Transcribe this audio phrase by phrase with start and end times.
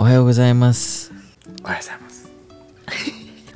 [0.00, 1.12] おはようございます。
[1.62, 2.30] おはようございます。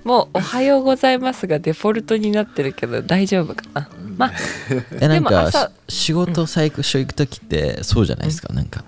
[0.04, 3.88] もう「おはようございます」がデフォルトになってるけど大丈夫かな。
[4.18, 4.32] まあ
[5.00, 8.84] えなんかでも朝し仕事最初行く時ってそうじゃないですか、なんか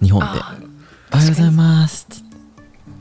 [0.00, 0.54] 日本ってあ
[1.12, 2.22] 「おはようございます」って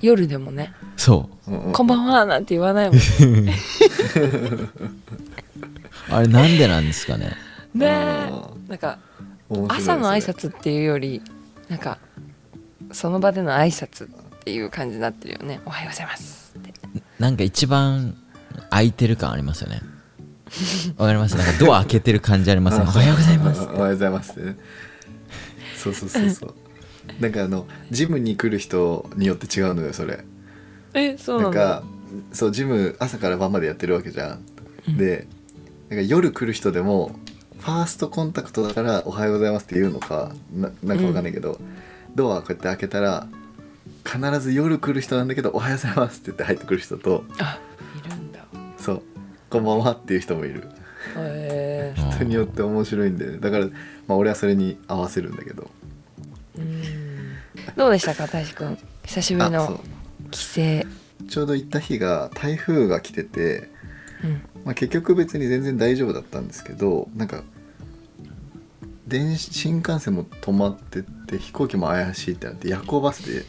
[0.01, 0.73] 夜でもね。
[0.97, 1.71] そう「うんうん。
[1.71, 3.53] こんばんは」なんて言わないもんね。
[6.09, 7.37] あれなんでなんですかね。
[7.75, 8.97] ねあなんか
[9.67, 11.21] 朝の挨拶っていうより
[11.69, 11.99] なんか
[12.91, 14.09] その場での挨拶っ
[14.43, 16.73] ていう感じになってるよね「おはようございます」って。
[17.19, 18.15] なんか一番
[18.69, 19.81] 空いてる感ありますよね。
[20.97, 21.35] わかります？
[21.37, 22.81] なんかドア開けてる感じありません。
[22.81, 23.61] おはようございます。
[23.61, 24.33] おはようございます。
[25.77, 26.55] そうそうそうそう。
[27.19, 30.23] なんかあのジムに来る人によって違うのよそれ。
[30.93, 31.83] えそうなんんだなか
[32.33, 34.39] そうジム朝から晩までやってるわけじゃ
[34.87, 35.27] ん、で
[35.89, 37.11] なんか夜来る人でも
[37.59, 41.59] ファーストコンタクトだから「おはようございます」って言うのかななんかわかんないけど、
[42.15, 43.27] ドアこうやって開けたら
[44.05, 47.59] 必ず夜来る人なんだけど「おはようございます」って言って入ってくる人とあ
[48.03, 48.45] いるんだ。
[48.77, 49.01] そう
[49.49, 50.63] 「こんばんは」っていう人もいる。
[51.15, 53.71] へえうん人によって面白いんでだから、ま
[54.09, 55.69] あ、俺はそれに合わせるんだけど。
[56.57, 56.83] うん。
[57.75, 59.81] どうでしたか大志くん久しぶりの
[60.25, 60.29] う。
[60.29, 60.61] 帰省。
[61.27, 63.69] ちょうど行った日が台風が来てて、
[64.23, 64.41] うん。
[64.65, 67.43] まあ、結局別に全然大丈夫だったんですけどなんか
[69.09, 73.43] 電新幹線も止まってて飛行機も怪しいってなって夜行バスで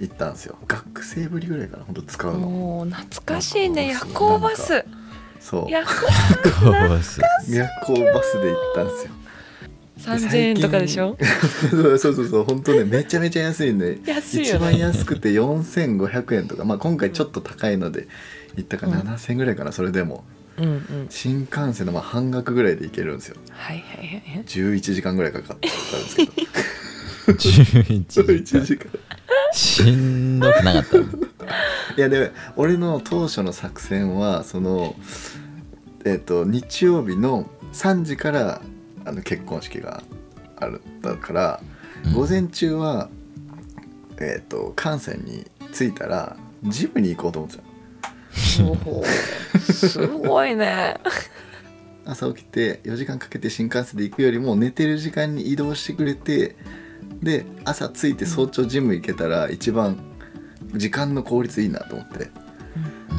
[0.00, 0.56] 行ったんですよ。
[0.66, 2.38] 学生ぶりぐらいかな本当使うの。
[2.40, 3.88] もう懐かしいね。
[3.88, 4.84] 夜行バス。
[5.40, 5.70] そう。
[5.70, 9.12] 夜行こうす夜行バスで行ったんですよ。
[9.98, 11.16] 3000円とかでしょ？
[11.70, 13.98] そうそうそうそう本当ねめちゃめちゃ安いんで
[14.32, 18.06] 一番安くて4500円とか、まあ、今回ちょっと高いので
[18.56, 18.92] 行ったかうん。
[18.94, 20.24] 7000円ぐらいかなそれでも
[20.58, 21.06] うんうん。
[21.10, 23.36] 新幹線のまあ半額ぐらいで行けるんですよ。
[23.50, 24.44] はいはいはいはい。
[24.44, 26.32] 11時間ぐらいかかったんですけど。
[27.32, 28.90] 11時11時間。
[29.52, 30.98] しんどくなかった。
[30.98, 34.94] いやでも俺の当初の作戦はその
[36.04, 38.62] えっ、と日曜日の3時から
[39.04, 40.02] あの結婚式が
[40.56, 41.60] あるだから、
[42.04, 42.12] うん。
[42.12, 43.08] 午前中は
[44.20, 47.67] えっ、と関西に着いたらジムに行こうと思ってた
[48.38, 50.98] すごいね。
[52.04, 56.56] 朝起きて4時間かけて新幹線で行くよりも寝てる時間に移動してくれて
[57.22, 59.98] で朝着いて早朝ジム行けたら一番
[60.74, 62.30] 時間の効率いいなと思って。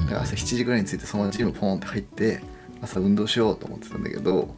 [0.07, 0.17] うん。
[0.17, 2.41] 朝7時ぐらいに着いてそのままジムポンって入って
[2.81, 4.55] 朝運動しようと思ってたんだけど、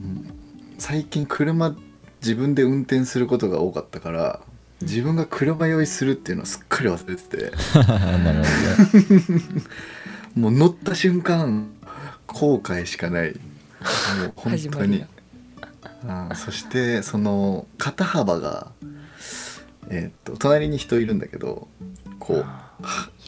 [0.00, 0.32] うん
[0.78, 1.74] 最近車
[2.20, 4.40] 自分で運転することが多かったから
[4.82, 7.52] 自分が車酔いするっていうのをすっかり忘れてて。
[7.78, 8.44] なる
[10.34, 11.68] ほ もう乗った瞬間
[12.26, 13.28] 後悔しかない。
[13.30, 14.98] もう本当に。
[14.98, 15.06] うん
[16.36, 18.70] そしてその肩幅が
[19.88, 21.68] えーっと隣に人いるんだけど
[22.20, 22.70] こうは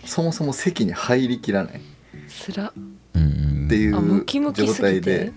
[0.04, 1.80] そもそも席に入りきらない。
[2.28, 2.66] つら。
[2.69, 2.72] っ
[3.69, 5.00] ていう状すぎて？
[5.00, 5.32] 態で。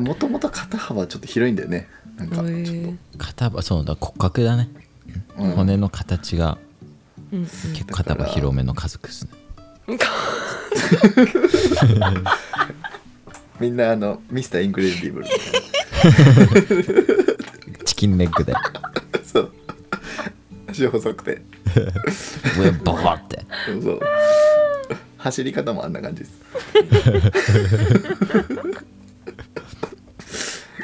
[0.00, 1.88] もともと肩幅ちょっと広いんだよね
[2.20, 4.68] なんかちょっと、へえ肩幅そうだ骨格だね、
[5.38, 5.50] うん。
[5.52, 6.58] 骨の形が
[7.32, 7.40] うん。
[7.42, 9.30] 結構肩幅広めの家族ですね。
[9.88, 9.98] う ん
[13.60, 15.26] みんなあのミスターインクレディブル
[17.84, 18.54] チキンレッグで。
[19.24, 19.52] そう。
[20.68, 21.42] 足細くて。
[22.58, 23.44] 上ボコって。
[23.82, 24.00] そう。
[25.18, 26.32] 走り方もあんな感じです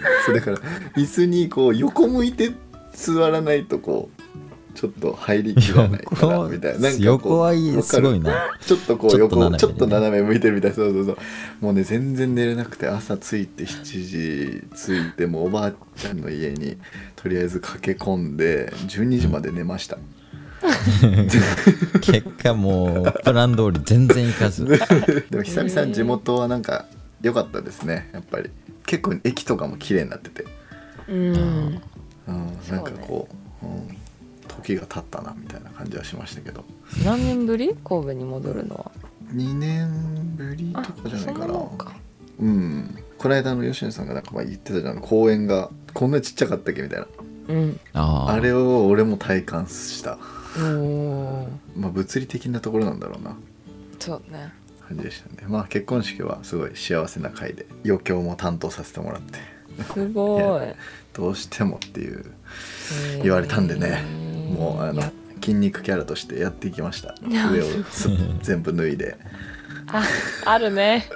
[0.27, 0.56] そうだから
[0.97, 2.53] 椅子にこう横向いて
[2.93, 4.22] 座らないとこう
[4.77, 6.81] ちょっと入りきらないかなみたいな。
[6.81, 8.50] なんか横はいいすごいな。
[8.61, 10.77] ちょっとこう横ちょっと斜め向いてるみたいな。
[10.77, 11.16] そうそうそう。
[11.61, 16.77] もうね全然寝れなくて朝着いて7時着いてもうおばあちゃんの家に
[17.16, 19.97] とりあえず駆け込んで12時まで寝ました、
[22.03, 24.66] 結果もうプラン通り全然いかず。
[25.31, 26.84] でも久々に地元はなんか
[27.22, 28.50] 良かったですねやっぱり
[28.86, 30.44] 結構駅とかも綺麗になってて、
[31.08, 31.16] うん。
[31.16, 31.82] うん、なん
[32.52, 33.04] かそうね。
[33.06, 33.28] こ
[33.62, 33.97] う、うん、
[34.48, 36.65] 時が経ったなみたいな感じはしましたけど。
[37.04, 37.77] 何年ぶり？
[37.84, 38.91] 神戸に戻るのは。
[39.33, 41.92] 2年ぶりとあかじゃないそんかななもんか。
[42.38, 43.03] うん。
[43.18, 45.00] この間の吉野さんがなんかまあ言ってたじゃん。
[45.00, 47.06] 公園がこんなちっちゃかったっけみたいな。
[47.48, 47.80] うん。
[47.92, 48.32] あー。
[48.32, 50.18] あれを俺も体感した。
[51.77, 53.36] まあ物理的なところなんだろうな。
[53.98, 54.53] そうね
[54.88, 55.48] 感じでしたね。
[55.48, 59.38] まあ結婚式はすごい幸せな回で余興も担当させてもらって。
[59.92, 60.74] すごい。
[61.12, 62.24] どうしてもっていう
[63.22, 64.03] 言われたんでね。
[64.56, 65.12] もうあのや。
[65.41, 67.15] 筋肉キャラとしてやっていきました。
[67.28, 67.50] や。
[67.50, 68.09] 上をす
[68.42, 69.16] 全部脱いで。
[69.88, 70.03] あ
[70.44, 71.06] あるね。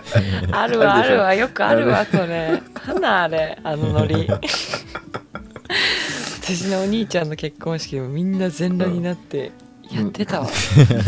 [0.52, 1.34] あるわあるわ。
[1.34, 2.62] よくあるわそれ。
[2.86, 4.28] なんだあれあのノリ。
[6.40, 9.50] 私のお兄ちゃんの結婚式でもみんな全裸になって
[9.90, 10.48] やってたわ、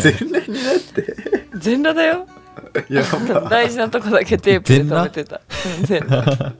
[0.00, 1.45] 全裸になって？
[1.58, 2.26] 全裸だよ。
[2.88, 3.49] やば。
[3.50, 5.41] 大事なとこだけテープで止めてた。
[5.79, 6.53] う ん全裸。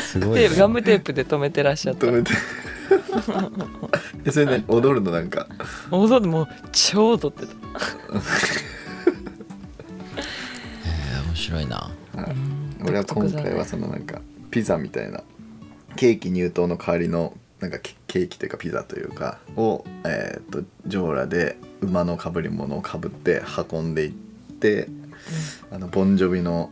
[0.00, 0.34] すごいね。
[0.34, 2.06] テープガムテープで止めてらっしゃった。
[2.06, 2.32] 止めて。
[4.24, 5.46] えそれね踊るのなんか。
[5.90, 7.52] 踊ってもう超踊ってた。
[10.86, 11.90] えー面白いな。
[12.86, 14.20] 俺は今回はそのなんか
[14.50, 15.22] ピザみたいな
[15.96, 23.42] ケーキ入刀の代わりのなんかケケーキというかピザというかを、えー、と上裸で馬のかぶり物をかぶって
[23.72, 24.23] 運んでいって、
[25.70, 26.70] あのボンジョビの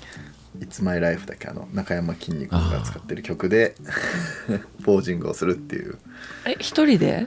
[0.58, 3.74] 「It's My Life」だっけあの中山きんに君が使ってる曲で
[4.84, 5.98] ポージングをするっていう。
[6.46, 7.26] え一人で？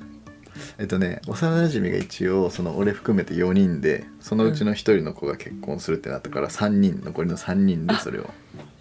[0.78, 8.30] えっとね幼馴染が一応その俺含めて4人でそのうちの1人の子が結婚するってなったから3人残りの3人でそれを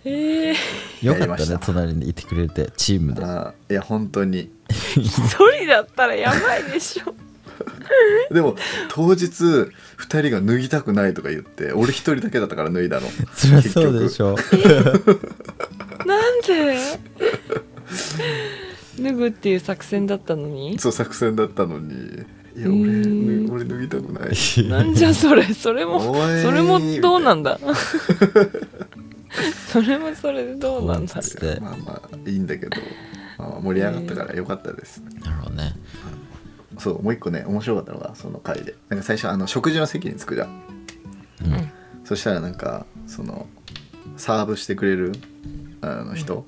[0.05, 3.25] えー、よかったねやりました隣にいてくれてチームで。
[3.25, 4.53] あーいや本当に。
[4.69, 5.11] 一
[5.51, 7.15] 人だったらやばいでしょ
[8.33, 8.57] でも
[8.89, 9.73] 当日2
[10.21, 13.09] 人が脱ぎたくないとか言って俺1人だけだったから脱いだの。
[13.35, 14.37] そりゃそうでしょ。
[16.07, 16.77] なんで？
[19.01, 20.79] 脱ぐっていう作戦だったのに？
[20.79, 21.95] そう作戦だったのに。
[22.57, 24.69] いや俺,、ー俺脱ぎたくない。
[24.69, 25.43] なんじゃそれ？
[25.55, 26.01] それも
[26.43, 27.59] それもどうなんだ？
[29.73, 31.21] それもそれでどうなんだ？
[31.21, 32.77] つってまあまあいいんだけど、
[33.39, 35.03] まあ、盛り上がったからよかったです。
[35.25, 35.75] なるほどね
[36.79, 38.75] そうもう一個ね面白かったのがその回で。
[38.89, 40.49] なんか最初あの食事の席に着くじゃん。
[41.45, 41.73] うん。
[42.05, 43.47] そしたらなんかその
[44.17, 45.13] サーブしてくれる
[45.81, 46.45] あの人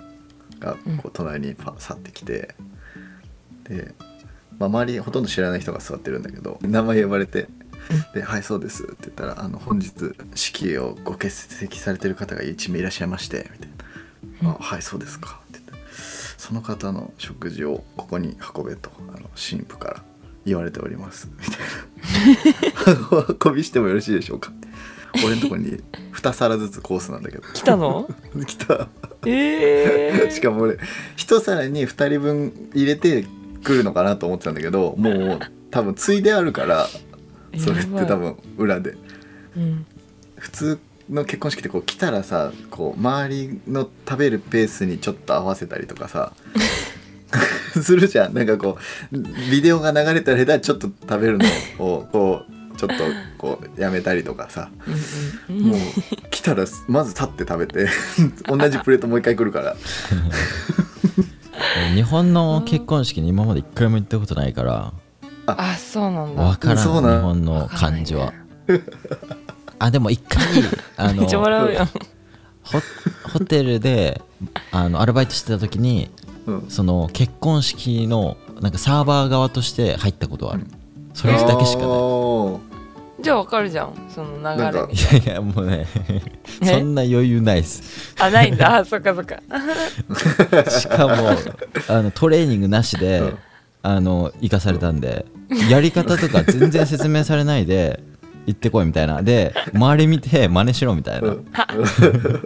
[0.58, 2.54] がこう隣にパ去ってきて
[3.64, 3.94] で、
[4.58, 7.48] まあ、周りほとんど知らない人が座ってるんだけど名前呼ばれて
[8.14, 9.92] 「ではいそうです」って言ったら「あの本日
[10.34, 13.68] 式をご欠席されてる方が1名いらっしゃいまして」みたい
[14.42, 15.76] な「あはいそうですか」って言って。
[16.38, 20.04] その方の食事をここに運べとあの神父から
[20.46, 21.28] 言われております。
[21.38, 24.52] みたいな「運びしてもよろしいでしょうか」
[25.24, 25.80] 俺のとこに
[26.14, 27.42] 2皿ずつコースなんだけど。
[27.52, 28.08] 来たの？
[28.46, 28.88] 来た。
[29.24, 30.78] えしかも俺
[31.16, 33.26] 一皿に2人分入れて
[33.64, 35.40] くるのかなと思ってたんだけどもう
[35.70, 36.86] 多分ついであるから
[37.58, 38.96] それって多分裏で。
[39.56, 39.86] うん。
[40.38, 40.78] 普通
[41.10, 46.32] の結婚式ってこう来たらさこう周りの食べるペースにちょっと合わせたりとかさ
[47.82, 48.34] するじゃん。
[48.34, 48.78] なんかこ
[49.12, 49.16] う
[49.50, 51.44] ビデオが流れたらちょっと食べるの
[51.78, 52.96] をこうちょっと
[53.38, 54.70] こうやめたりとかさ。
[55.48, 55.78] うんうんもう
[56.30, 57.88] 来たらまず立って食べて
[58.46, 59.76] 同じプレートもう一回来るから。
[61.94, 64.92] 日本の結婚式に今まで一回も行ったことないから
[65.46, 67.22] あそうなんわだからん日そうなん。
[67.22, 68.32] 本の感じは。
[69.78, 70.42] あでも一回
[70.96, 72.80] あめっちゃ笑うやんホ
[73.32, 74.20] ホテルで
[74.72, 76.10] あのアルバイトしてた時に
[76.46, 76.66] うん。
[76.68, 80.66] その結婚式のなんかサーバー側として入ったことはある。
[81.14, 83.22] それだけしかない。
[83.22, 83.94] じゃあわかるじゃん。
[84.08, 84.92] その流れ。
[84.92, 85.86] いいやいやもうね
[86.62, 86.78] え？
[86.78, 88.14] そんな余裕ないっす。
[88.18, 88.76] なあないんだ。
[88.76, 89.40] あそっかそっか。
[90.70, 91.14] しかも
[91.88, 93.38] あのトレーニングなしで、うん。
[93.82, 95.26] あの行かされたんで
[95.70, 98.02] やり方とか全然説明されないで
[98.46, 99.22] 行ってこいみたいな。
[99.22, 101.46] で周り見て真似しろみたいな、うん。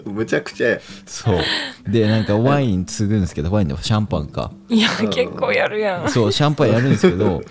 [0.07, 0.81] むちゃくちゃや。
[1.07, 1.41] そう。
[1.87, 4.51] でなんかワイン継ぐんですけどワインでシャンパンか。
[4.69, 6.09] いや結構やるやん。
[6.09, 7.43] そうシャンパンやるんですけど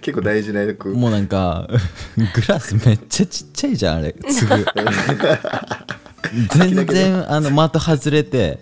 [0.00, 0.90] 結構大事な役。
[0.90, 1.68] もうなんか
[2.16, 4.12] グラスめっちゃちっちゃいじゃんあれ。
[4.12, 4.64] 継ぐ。
[6.50, 8.60] 全然あの的外れて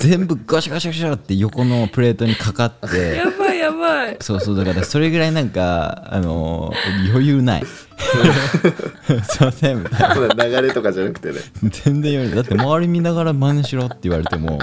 [0.00, 4.16] 全部ガシャガシャガシャって横のプレートにかかってやばいやばい。
[4.20, 6.72] そうそうだからそれぐらいなんかあの
[7.10, 7.64] 余裕ない。
[9.28, 9.82] すいません。
[9.82, 11.40] みたいなそうだ流れとかじゃなくてね。
[11.62, 12.34] 全然余裕ない。
[12.36, 14.58] だって周り見ながら真似しろって言われても。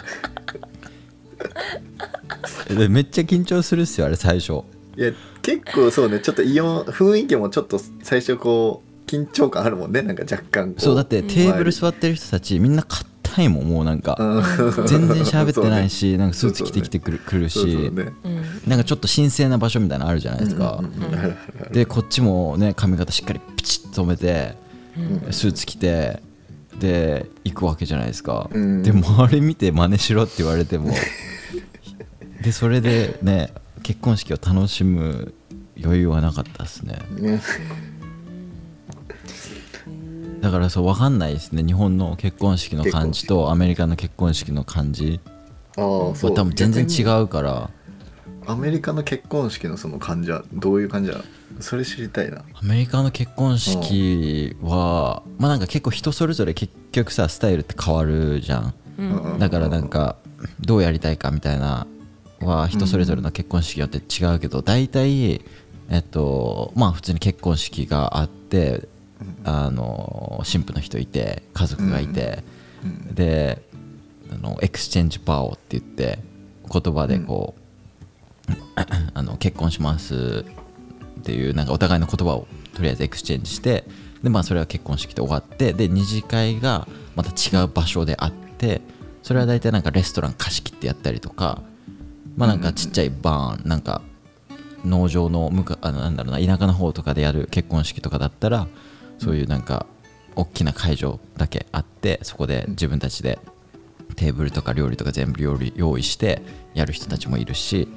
[2.70, 4.62] でめっちゃ緊張するっすよあれ最初。
[4.98, 5.12] いや
[5.42, 6.20] 結構そうね。
[6.20, 10.02] ちょっとイオン雰囲気もちょっと最初こう緊張感あるもんね。
[10.02, 10.82] なんか若干こう。
[10.82, 12.84] そうだってテーブル座ってる人たちみんな
[13.30, 14.16] 硬いもんもうなんか。
[14.20, 14.44] うん。
[14.88, 17.92] 全然喋ってないし、なんかスーツ着てきてくる,、来るし
[18.68, 20.84] なんかちょっと神聖な場所みたいなのあるじゃないですか、
[21.72, 24.56] でこっちもね髪型しっかりピチッと止めて、
[24.98, 25.34] うん。
[25.34, 26.22] スーツ着て
[26.80, 28.84] で行くわけじゃないですか、うん。
[28.84, 30.94] で周り見て真似しろって言われても
[32.42, 35.34] でそれでね結婚式を楽しむ
[35.82, 37.00] 余裕はなかったですね。
[37.18, 37.42] ね
[40.42, 41.64] だからそう分かんないですね。
[41.64, 45.20] 日本の結婚式の感じとアメリカの結婚式の感じ。
[45.78, 46.34] ああはそう。
[46.34, 47.70] 多分全然違うから。
[48.46, 51.24] アメリカの結婚式のその感じはどういう感じなの
[51.60, 52.44] それ知りたいな。
[52.54, 58.74] アメリカの結婚式はまあなんか結構人それぞれ結局さスタイルって変わるじゃん。
[58.98, 60.18] うんうんだからなんか
[60.62, 61.88] どうやりたいかみたいな
[62.42, 65.42] は人それぞれの結婚式によって違うけど大体
[65.90, 68.88] えっとまあ普通に結婚式があって
[69.44, 72.44] あの新婦の人いて家族がいて、
[73.14, 73.62] で
[74.32, 76.20] あの exchange vow って言って
[76.72, 77.56] 言葉でこ
[78.48, 78.52] う、
[79.14, 80.46] あの結婚します
[81.20, 83.86] っていうなんかお互いの言葉をとりあえず exchange して
[84.24, 88.82] でまあそれは結婚式で終わってで二次会がまた違う場所であって
[89.24, 91.62] それは大体なんかレストラン貸し切ってやったりとか
[92.38, 94.02] まあなんかちっちゃいバーンなんか
[94.86, 98.68] 農場のむかあのなんだろうな田舎の方とかでやる結婚式とかだったら
[99.20, 99.86] そういうなんか
[100.36, 103.40] 大きな会場だけあってそこで自分たちで
[104.16, 106.42] テーブルとか料理とか全部料理用意して
[106.74, 107.88] やる人たちもいるし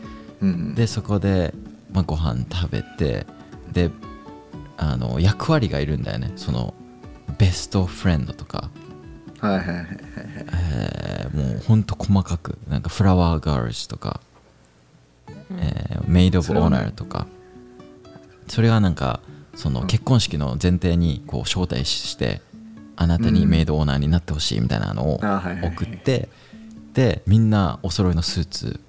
[0.40, 1.54] うんでそこで、
[1.92, 3.26] まあ、ご飯食べて
[3.72, 3.90] で
[4.76, 6.32] あの役割がいるんだよね。
[6.36, 6.74] その
[7.38, 8.70] ベストフレンドとか、
[9.40, 9.86] はいはいはいはい
[10.52, 14.20] えーもうほんと細かくなんかフラワーガールズとか、
[15.58, 17.26] えーメイド・オブ・オーナーとか
[18.48, 19.20] それはなんか
[19.62, 22.42] その結婚式の前提にこう招待して
[22.96, 25.20] あなたにメイドオーナーになってほしいみたいなのを
[25.62, 26.28] 送って
[26.94, 28.80] でみんなお揃いのスーツ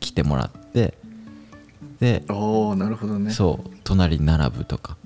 [0.00, 0.98] 着てもらって
[1.98, 3.30] でおおなるほどね。
[3.30, 4.98] そう隣に並ぶとか。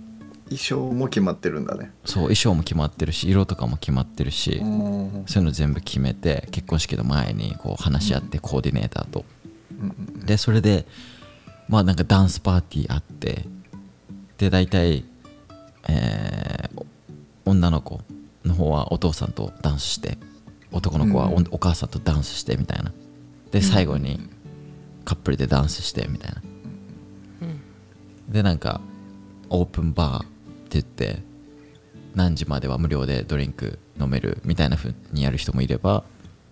[0.47, 1.93] 衣装も決まってるんだね。
[2.05, 9.25] そう衣装も決まってるし色とかも決まってるしそういうの全部決めて結婚式の前にこう話し合ってコーディネーターと。
[10.25, 10.85] でそれで
[11.69, 13.45] まあなんかダンスパーティーあって
[14.39, 15.05] で大体、
[15.89, 16.87] えー
[17.47, 18.01] お女の子
[18.45, 20.19] の方はお父さんとダンスして
[20.73, 21.45] 男の子はお,、うん。
[21.53, 22.93] お母さんとダンスしてみたいな。
[23.53, 24.29] で最後に
[25.05, 26.43] カップルでダンスしてみたいな。
[28.29, 28.81] でなんか
[29.49, 30.29] オープンバーって
[30.71, 31.23] 言って
[32.17, 36.03] 何時までは無料でドリンク飲めるみたいな風にやる人もいれば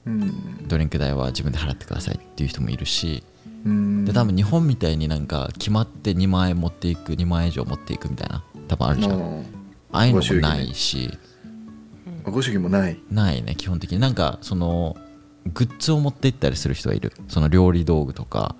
[0.06, 0.68] うん。
[0.68, 3.33] ドリンク代は自分で払ってくださいっていう人もいるしうん
[3.64, 9.18] で多分日本みたいになんか決まって2万円持っていく2万円以上持っていくみたいな多分あるじゃん。
[9.18, 9.44] も
[9.90, 11.10] ああいうのもないし。
[12.26, 12.98] うご主義もない。
[13.10, 13.98] ないね基本的に。
[13.98, 14.96] なんかその
[15.52, 17.12] グッズを持って行ったりする人はいる。
[17.28, 18.54] その料理道具とか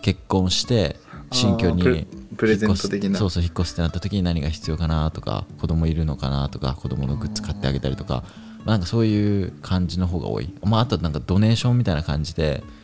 [0.00, 0.96] 結婚して
[1.32, 3.18] 新居にプレプレゼント的な。
[3.18, 8.24] そうそう引っ越すってなった時に何が必要かなとか子供いるのかなとか子供のグッズ買ってあげたりとか。
[8.64, 10.50] まあなんかそういう感じの方が多い。
[10.64, 12.75] まああとなんかドネーションみたいな感じでうん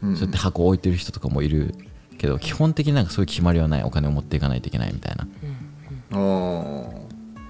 [0.00, 1.74] そうやって箱置いてる人とかもいる
[2.18, 3.84] けど基本的になんかそういう決まりはない。
[3.84, 5.26] お金を持っていかないといけないみたいな。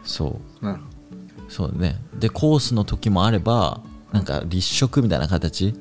[0.02, 0.64] そう。
[0.64, 0.80] なる。
[1.48, 1.96] そうね。
[2.18, 3.80] でコースの時もあれば
[4.12, 5.74] なんか立食みたいな形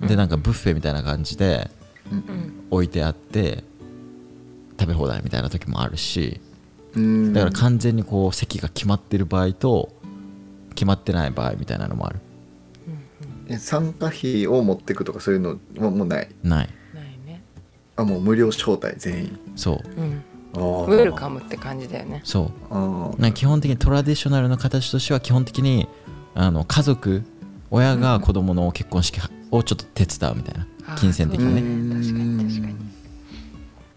[0.00, 1.70] でなんかブッフェみたいな感じで
[2.10, 2.64] うん。
[2.70, 3.64] 置いてあって
[4.78, 6.40] 食べ放題みたいな時もあるし
[6.94, 7.32] うん。
[7.32, 9.90] だから完全にこう席が決まってる場合と
[10.70, 12.20] 決まってない場合みたいなのもある。
[12.20, 12.29] え
[13.58, 16.28] 参加費を持ってくとかそういうのももうない。
[16.42, 16.68] ない。
[16.94, 17.42] ないね。
[17.96, 19.38] あもう無料招待全員。
[19.56, 20.00] そう。
[20.00, 20.22] うん。
[20.52, 22.22] ウェルカムって感じだよね。
[22.24, 23.20] そう。
[23.20, 25.88] な基本的にトラディショナルの形としては基本的に
[26.34, 27.22] あの家族
[27.70, 30.66] 親が子供の結婚式をちょっと手伝うみたいな。
[30.86, 31.60] あー金銭的なね。
[31.60, 32.90] 確かに確かに。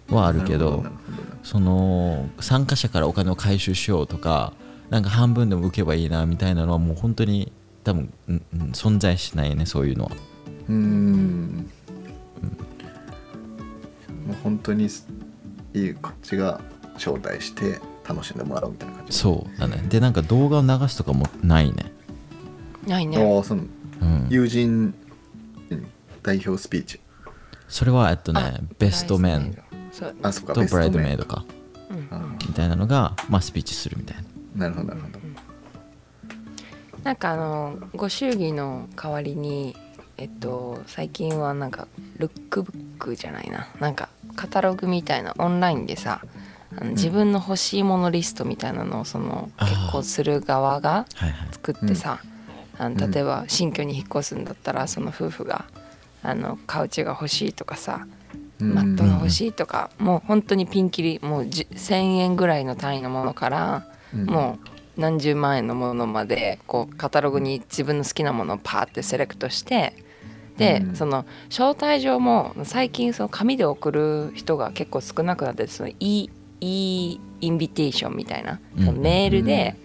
[0.10, 0.84] はあるけど
[1.44, 4.54] その参加者からお金を回収しようとか
[4.90, 7.52] なんか半分でも受けばいいなみたいなのはもう本当に
[7.84, 10.12] 多分、うんうん存在しないねそういうのは。
[10.70, 11.70] うーん。
[14.28, 14.88] もう本当に
[15.74, 16.62] いいこっちが
[16.96, 19.18] 招待して楽しんでもらうみたいな感じ。
[19.18, 19.84] そうだね。
[19.90, 21.92] でなんか動画を流すとかもないね。
[22.88, 23.18] ないね。
[23.18, 23.64] ああその
[24.02, 24.28] うん。
[24.30, 24.94] 友人
[25.70, 25.86] うん
[26.22, 27.00] 代表スピーチ。
[27.68, 29.58] それはえっとあねベストメン。
[29.92, 30.16] そう。
[30.22, 31.44] あそっかとブライドメイドか。
[31.90, 32.08] うん。
[32.12, 34.24] あみたいなのがまあスピーチするみたいな。
[34.56, 35.20] なるほどなるほど
[37.04, 39.76] なんかあのご祝儀の代わりに
[40.18, 43.68] えっと最近はなんかルックブックじゃないな。
[43.80, 46.22] なんかカタログみたいなオンラインでさ
[46.78, 49.70] あの自分の欲しいものリストみたいなのをそのあー。
[49.70, 51.50] 結婚する側がはいはい。
[51.52, 52.20] 作ってさ、
[52.78, 52.96] あうん。
[52.98, 55.66] の例えば新居に引っ越すんだったらその夫婦が
[56.24, 58.08] あのカウチが欲しいとかさ
[58.60, 64.26] マットが欲しいとか、もう本当にピンキリもうじ1,000円ぐらいの単位のものから、うん。
[64.26, 69.94] もう何十万円のものまでこうカタログに自分の好きなものをパーってセレクトして
[70.58, 70.96] で、うん。
[70.96, 76.30] その招待状も最近その紙で送る人が結構少なくなってその e,
[76.62, 78.86] e インビテーションみたいな、うん。
[78.86, 79.76] そのメールで、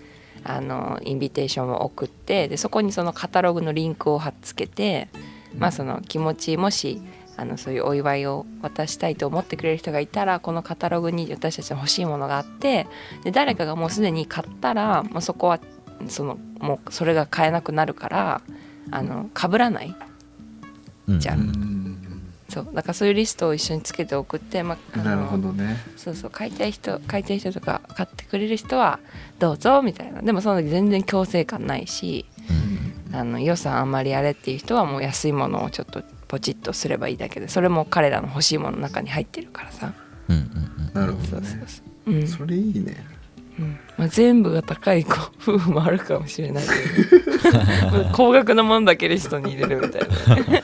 [0.44, 5.08] あのインビテーションを送ってでそこにそのカタログのリンクを貼っつけて、
[5.56, 7.02] まあその気持ちもし
[7.38, 12.88] あのそういうお祝いを渡したいと思ってくれる人がいたらこのカタログに私たちの欲しいものがあって
[13.22, 15.60] で誰かがもうすでに買ったらもうそこは
[16.08, 18.42] そのもうそれが買えなくなるから
[18.90, 19.94] あの被らない。
[21.06, 21.20] うん。
[21.20, 21.36] じゃあ。
[21.36, 21.78] うん
[22.48, 22.68] そう。
[22.72, 25.76] だからそういうリストを一緒につけて送って、まあ、なるほどね。
[25.96, 26.30] そうそう。
[26.30, 28.98] 買いたい人買いたい人とか買ってくれる人は
[29.38, 30.22] どうぞみたいな。
[30.22, 32.24] でもその時全然強制感ないし
[33.12, 39.92] あの予算あんまりやれっていう人はもう安いものをちょっとポチッとすればいいだけでそれも彼らの欲しいものの中に入ってるからさ。
[40.28, 42.28] うんうんなるほそうどねそうそう、うん。
[42.28, 42.96] それいいね。
[43.58, 43.78] うん。
[43.96, 50.36] まあ、全部が高い子夫婦もあるかもしれないけど 高額なものだけリストに入れるみたいな。
[50.52, 50.62] ね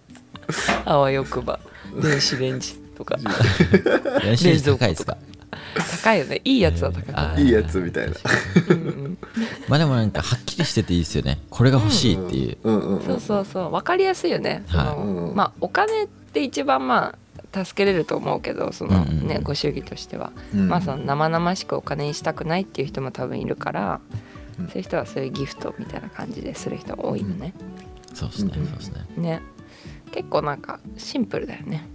[0.84, 1.60] あわよくば。
[2.00, 3.16] 電子レンジとか。
[3.16, 5.16] うん練習高いですか？
[6.02, 6.40] 高いよね。
[6.44, 8.12] いいやつは高あい、いいやつみたいな。
[8.68, 9.18] うんうん、
[9.68, 11.38] まあでもなんかはっきりしてていいですよね。
[11.50, 12.58] これが欲しいっていう、
[13.04, 13.70] そうそうそう。
[13.70, 15.02] 分かりやすいよね、はい。
[15.02, 17.14] うんまあお金って一番ま
[17.52, 20.68] あ助けれると思うけどそのうんうんね、ご祝儀としては、うん。
[20.68, 24.00] まあその生々しくお金にしたくないっていう人も多分いるから、
[24.58, 24.66] うん。
[24.68, 27.54] そういう人はそういうギフトみたいな感じでする人多いのね、
[28.14, 29.04] そうですねうんそうですね。
[29.16, 29.42] ね。
[30.12, 31.86] 結構なんかシンプルだよね。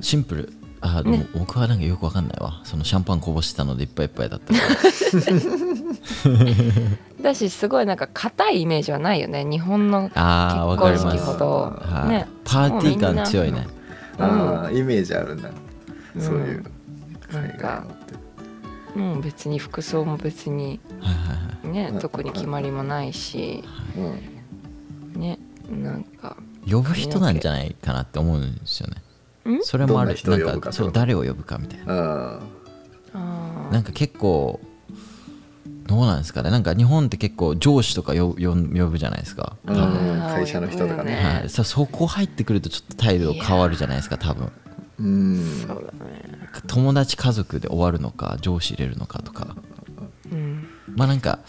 [0.00, 1.26] シンプルあでもね。
[1.34, 2.60] 僕はなんかよくわかんないわ。
[2.64, 4.66] そのシャンパンこぼしてたのでいっぱいいっぱいだったから。
[7.22, 9.44] だしすごいなんか硬いイメージはないよね。
[9.44, 11.24] 日本のああわかり結婚ます。
[11.24, 12.08] 式ほどはい。
[12.08, 13.66] ねパーティー感強いね。
[14.18, 15.50] ああイメージあるんだ
[16.16, 16.62] うんそういう
[17.32, 17.96] なん海外かのっ
[18.94, 21.74] てもう別に服装も別にはいはいはい。
[21.74, 23.64] ねうん特に決まりもないし。
[25.14, 25.20] うん。
[25.20, 25.38] ね。
[25.70, 26.36] なんか。
[26.70, 28.96] 呼ぶ人なんじゃないかなって思うんですよね。
[28.96, 28.98] ん
[29.62, 30.08] それもある。
[30.08, 30.72] どんな人を呼ぶかなんか。
[30.72, 32.40] そう誰を呼ぶかみたいな。
[33.70, 34.60] なんか結構
[35.90, 36.50] どうなんですかね。
[36.50, 39.56] なんか日本って結構上司とか呼呼呼ぶじゃないですか。
[39.66, 41.16] あ多分、会社の人とかね。
[41.16, 44.52] はい、さそこ入ってくるとちょっと態度変わるじゃないですか多分。
[45.00, 45.64] うん。
[45.66, 46.22] そうだね。
[46.68, 49.56] 友達家族で終わるのか上司入れるのかとか。
[50.30, 50.68] うん。
[50.94, 51.40] まあなんか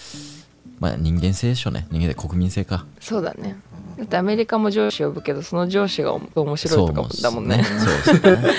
[0.80, 1.86] まあ人間性でしょうね。
[1.92, 2.86] 人間で国民性か。
[3.00, 3.60] そうだね
[3.98, 7.64] だってアメリカも上司呼ぶけどその上司が面白いとかもだもんね。
[7.64, 8.54] そうですね。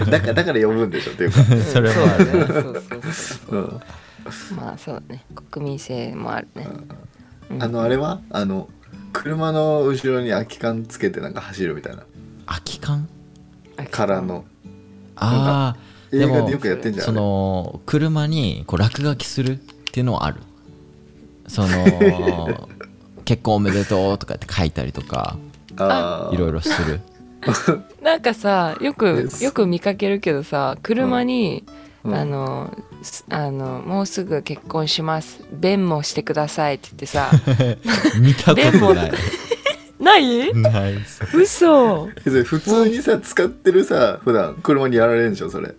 [0.00, 0.10] うん。
[0.10, 1.42] だからだから呼ぶんでしょっていうか。
[1.42, 2.24] それはね。
[2.26, 3.58] そうそうそうう。
[3.60, 3.80] ん。
[4.56, 5.24] まあそうだね。
[5.50, 6.68] 国民性もあるね。
[7.50, 7.62] うん。
[7.62, 8.20] あのあれは？
[8.30, 8.68] あの
[9.12, 12.04] 車の後ろに空き缶つけてなんか走るみたいな。
[12.46, 13.08] 空き缶？
[13.90, 14.44] からの。
[15.16, 15.80] ああ
[16.12, 20.40] 映画でよくやってんじゃんその車にこう落書きするっていうのはある。
[21.46, 22.68] その
[23.24, 25.36] 結婚おめでとうとかって書いたりとか
[26.32, 27.00] いろいろする。
[28.02, 31.64] なんかさよくよく見かけるけどさ車に、
[32.04, 32.14] うん。
[32.14, 35.40] あのすあのもうすぐ結婚します。
[35.52, 37.30] 弁もしてくださいって言ってさ。
[38.20, 39.12] 見たことない。
[40.00, 40.54] ない？
[40.54, 40.94] ない。
[41.34, 42.06] 嘘。
[42.06, 44.54] 普通にさ使ってるさ普段。
[44.62, 45.74] 車にやられるんでしょそれ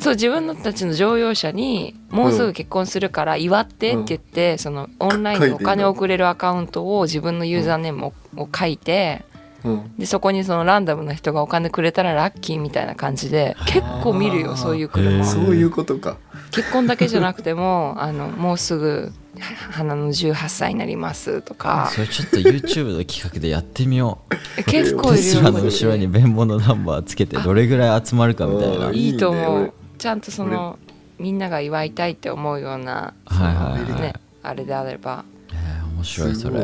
[0.00, 9.24] そう自分たちの乗用車にもうすぐ結婚するから祝ってって言って、そのオンラインでお金を送れるアカウントを自分のユーザーネームを,、を書いて
[9.64, 9.96] うん。
[9.98, 15.24] でそこにそのランダムな人がお金くれたらラッキーみたいな感じで結構見るよそういうへ車ー。
[15.24, 16.16] そういうことか。
[16.50, 21.90] 結婚だけじゃなくてもあのもうすぐは花の18歳になりますとか。
[21.92, 24.18] それちょっと YouTube の企画でやってみよ
[24.58, 24.64] う。
[24.64, 28.88] 結構いるテスラのよ後ろに弁護のナンバーつけてどれぐらい集まるかみたいな。
[28.88, 30.78] あいいと思うちゃんとその
[31.18, 34.00] みんなが祝いたいって思うようなそはいはい。
[34.00, 35.26] ねあれであれば。
[35.52, 36.60] えー面白いそれ。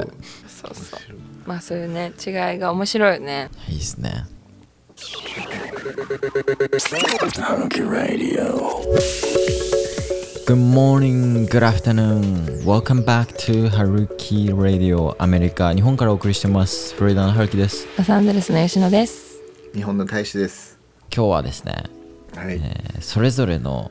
[0.48, 1.00] そうそう。
[1.44, 3.50] まあそういうね違いが面白いよね。
[3.68, 4.24] いいですね。
[10.46, 12.64] Good morning, good afternoon.
[12.64, 16.94] Welcome back to Haruki Radio アメリカ日本からお送りしてます。
[16.94, 17.86] フロリダのハルキです。
[17.98, 19.42] ロサンゼルスの吉野です。
[19.74, 20.78] 日本の大使です。
[21.14, 21.84] 今日はですね、
[22.36, 23.90] はい、えーそれぞれの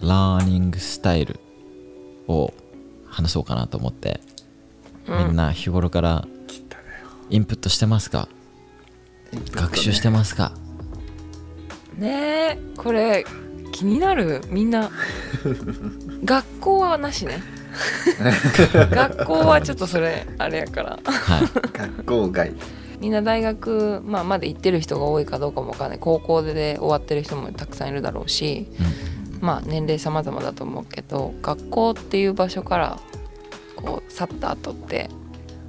[0.00, 1.40] ラーニングスタイル
[2.28, 2.52] を
[3.06, 4.20] 話そうかなと思って、
[5.08, 6.26] みんな日頃から
[7.30, 8.28] インプットしてますか？
[9.52, 10.52] 学習してますか？
[11.98, 13.24] ねえこれ
[13.72, 14.42] 気になる？
[14.48, 14.90] みんな。
[16.24, 17.42] 学校はなしね。
[18.90, 20.98] 学校はちょっとそれあれやから。
[21.04, 21.42] はい。
[21.72, 22.52] 学校外
[23.00, 25.98] みんな大学、まあ、まだ行ってる人が多いかどうかもわかんない。
[25.98, 28.68] 高校で終わってる人もたくさんいるだろうし、
[29.40, 32.98] まあ年齢様々だと思うけど学校っていう場所から
[33.76, 35.10] こう去った後って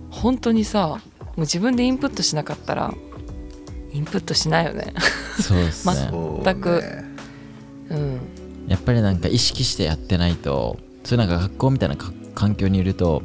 [0.10, 0.98] 本当にさも
[1.38, 2.94] う自分でインプットしなかったら
[3.92, 4.94] インプットしないよね。
[5.42, 6.10] そうですね、
[6.44, 6.82] 全く。
[6.82, 7.04] ね。
[7.90, 8.20] うん。
[8.68, 13.22] やっぱりなんか意識してやってないとそういうなんか学校みたいなか環境にいると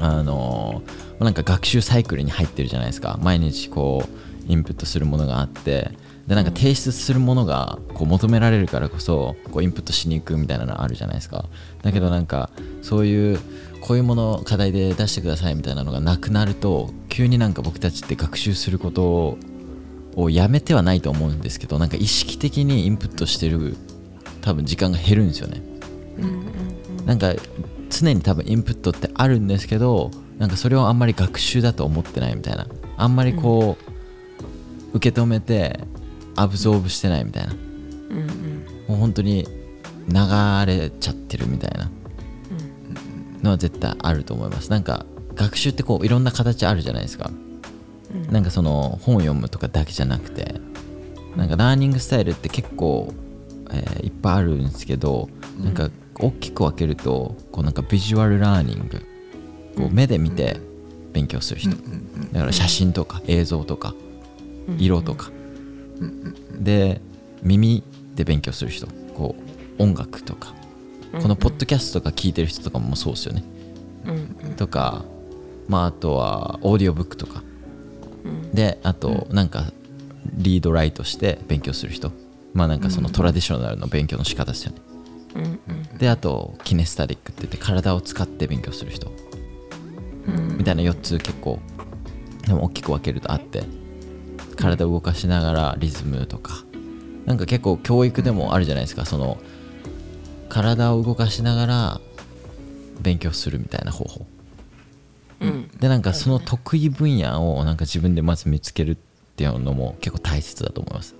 [0.00, 3.18] あのーなんか学習サイクルに入ってるじゃないですか。
[3.22, 5.92] 毎日こうインプットするものがあって。
[6.26, 11.44] でなんか提出するものがこう求められるからこそこうインプットしに行くみたいなのあるじゃないですか。
[11.82, 12.50] だけどなんか
[12.82, 13.38] そういう
[13.80, 19.38] こういうもの課題で出してくださいみたいなのがなくなると急になんか僕たちって学習すること
[20.16, 23.76] をやめてはないと思うんですけどなんか意識的にインプットしてる
[24.40, 25.62] 多分時間が減るんですよね。
[27.04, 27.34] なんか
[27.88, 32.66] 常に多分インプットってあるんですけどなんかそれをあんまり学習だと思ってないみたいな。
[32.96, 33.76] あんまりこ
[34.92, 35.80] う、受け止めて
[36.34, 37.52] アブゾーブしてないみたいな。
[37.52, 38.64] うんうん。
[38.88, 39.46] もう本当に
[40.08, 41.90] 流れちゃってるみたいな。
[43.42, 44.70] のは絶対あると思います。
[44.70, 47.30] なんか学習ってこういろんな形あるじゃないですか。
[48.14, 48.32] うん。
[48.32, 50.60] なんかその本を読むとかだけじゃなくて。
[51.36, 53.12] なんかラーニングスタイルって結構、
[53.70, 59.04] えーいっぱいあるんですけどなんか大きく分けるとこうなんかビジュアルラーニング
[59.76, 60.58] こう目で見て
[61.12, 61.76] 勉強する人。
[62.32, 63.94] だから写真とか映像とか
[64.78, 65.30] 色とか。
[66.58, 67.00] で
[67.42, 67.82] 耳
[68.14, 68.86] で勉強する人。
[69.14, 69.36] こ
[69.78, 70.54] う音楽とか。
[71.20, 73.44] このポッドキャストとか聞いてる人とかもそうですよね。
[74.06, 75.04] うんとか
[75.68, 77.42] まああとはオーディオブックとか。
[78.52, 79.72] であとなんか
[80.32, 82.12] リードライトして勉強する人。
[82.54, 84.78] まあなんかそのトラディショナルの勉強の仕方ですよね。
[85.98, 89.08] であとキネスタリックって言って体を使って勉強する人。
[89.08, 89.25] うん
[90.56, 91.60] みたいな4つ結構
[92.46, 93.64] でも大きく分けるとあって
[94.56, 96.64] 体を動かしながらリズムとか。
[97.26, 99.04] なんか結構教育でもあるじゃないですか。
[99.04, 99.38] その
[100.48, 102.00] 体を動かしながら
[103.02, 104.26] 勉強するみたいな方法。
[105.40, 105.68] うん。
[105.78, 108.96] でなんかその得意分野をなんか自分でまず見つけるっ
[109.36, 111.16] ていうのも結構大切だと思います。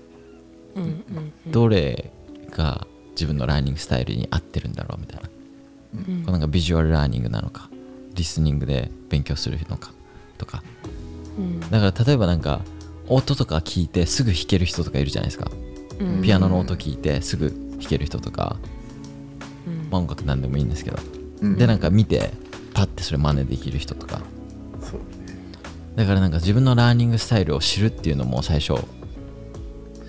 [0.75, 1.51] うんうん。
[1.51, 2.11] どれ
[2.51, 5.29] が自分のラーニングスタイルに合ってるんだろうみたいな。
[5.93, 6.23] うん。
[6.23, 7.69] こうなんかビジュアルラーニングなのか
[8.13, 9.91] リスニングで勉強するのか
[10.37, 10.63] とか。
[11.37, 11.59] うん。
[11.59, 12.61] だから例えばなんか
[13.07, 15.51] 音とか聞いてすぐ弾ける人とかいるじゃないですか。
[15.99, 16.21] うん。
[16.21, 18.57] ピアノの音聞いてすぐ弾ける人とか、
[19.65, 19.89] うん。
[19.89, 20.97] まあ、音楽なんでもいいんですけど。
[21.41, 21.57] うん。
[21.57, 22.31] でなんか見て
[22.73, 24.21] パッてそれ真似できる人とか。
[24.81, 24.99] そう
[25.95, 28.75] だからなんか自分のラーニングスタイルを知るっていうのも最初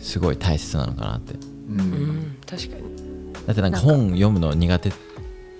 [0.01, 1.33] すごい大切なのかなって。
[1.35, 1.39] う
[1.71, 3.33] うんん確かに。
[3.47, 4.93] だってなんか本読むの苦手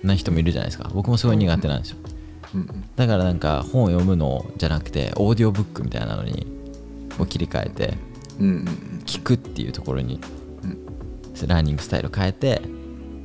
[0.03, 0.91] な人もいるじゃないですか。
[0.93, 1.97] 僕もすごい苦手なんですよ。
[2.03, 2.08] うん
[2.95, 6.47] だからなんか本を読むのじゃなくてオーディオブックみたいなのに
[7.17, 7.93] こう切り替えて
[9.05, 10.19] 聞くっていうところに
[10.63, 12.61] うんラーニングスタイルを変えて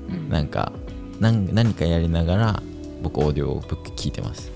[0.09, 0.73] うんなんか
[1.21, 2.63] 何何かやりながら
[3.03, 4.51] 僕オーディオブック聞いてます、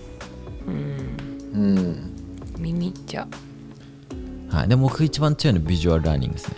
[0.67, 2.15] うん。
[2.59, 3.27] 耳じゃ。
[4.51, 6.57] はい、でも僕一番強いのは visual learning ですね。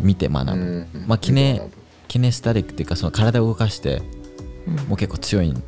[0.00, 0.86] 見て学ぶ、うん。
[1.06, 1.62] まあ kine
[2.08, 4.02] kinesthetic っていうかその体を動かして
[4.66, 4.74] うん。
[4.88, 5.62] もう結構強いん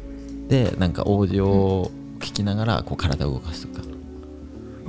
[0.51, 3.87] でなんかオーディオを聞きながらこう体を動かすとか、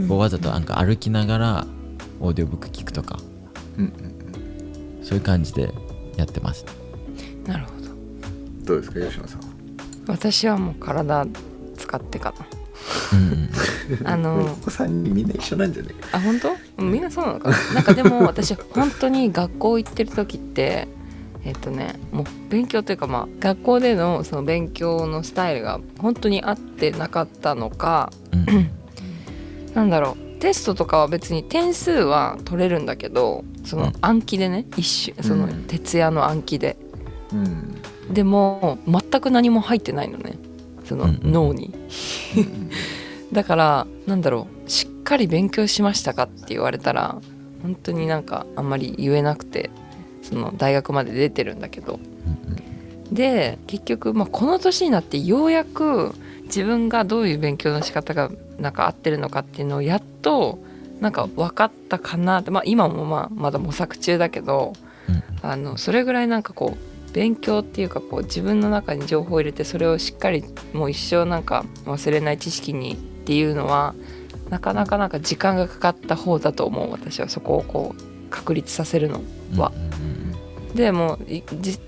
[0.08, 1.68] こうわざとなんか歩きながら
[2.20, 3.20] オーディオブック聞くとか
[3.78, 5.72] うんうんそういう感じで
[6.18, 6.66] やってます。
[7.46, 7.88] なるほど。
[8.66, 9.48] どうですか吉野さんは？
[10.08, 11.26] 私はもう体
[11.78, 12.34] 使ってか
[13.14, 15.94] うんうんな あのここ3人みんな一緒なんじゃない？
[16.12, 16.50] あ本当？
[16.84, 17.56] うんみんなそうなのかな？
[17.76, 20.88] なんかでも私本当に学校行ってる時って
[21.44, 28.72] えっとねもう勉強というかまあ学校でのその勉強のスタイルが本当に合ってなかったのかうん。
[29.74, 30.32] なんだろう。
[30.42, 36.78] テストとかは別に点数は取れるんだけどその暗記でね一瞬そのうん徹夜の暗記で。
[37.32, 37.82] うん。
[38.14, 40.38] でも全く何も入ってないのね。
[40.84, 41.32] そのうんうん。
[41.32, 41.74] 脳に。
[43.32, 44.70] だからなんだろう。
[44.70, 47.18] しっかり勉強しましたかって言われたら
[47.62, 49.70] 本当になんかあんまり言えなくて
[50.22, 52.00] その大学まで出てるんだけど。
[53.12, 56.14] で結局、まあ、この年になってようやく
[56.46, 60.60] 自分がどういう勉強の仕方がなんか合ってるのかっていうのをやっと
[61.02, 64.74] なんか分かったかなって、まあ、今もまあまだ模索中だけど
[65.10, 65.24] うん。
[65.42, 73.94] あのそれぐらいなんかこう勉強っていうかこう自分の中に情報を入れてそれをしっかりもう一生なんか忘れない知識にっていうのは
[74.50, 77.28] なかなかなんか時間がかかった方だと思う私は。
[77.28, 79.22] そこをこう確立させるの
[79.56, 79.72] は。
[80.74, 81.80] でも結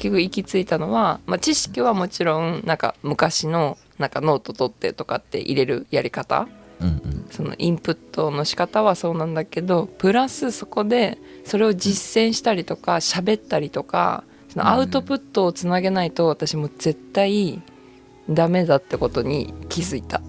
[0.00, 6.48] 局行き着いたのは、まあ、知識はもちろんなんか昔のなんかノート取ってとかって入れるやり方。
[6.80, 7.26] うんうん。
[7.30, 17.60] そのインプットの仕方はそうなんだけどプラスそこでそれを実践したりとか喋ったりとかそのアウトプットをつなげないと私も絶対
[18.30, 20.22] ダメだってことに気づいた。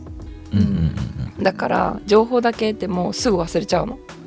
[1.39, 3.99] だから情報だけでもすぐ忘れちゃうの。
[4.13, 4.18] うん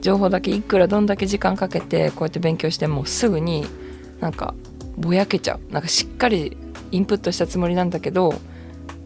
[0.00, 3.66] 情報だけいくらどんだけ時間かけてこうやって勉強してもすぐに
[4.20, 4.54] なんか
[4.96, 5.72] ぼやけちゃう。
[5.72, 6.56] なんかしっかり
[6.90, 8.34] インプットしたつもりなんだけど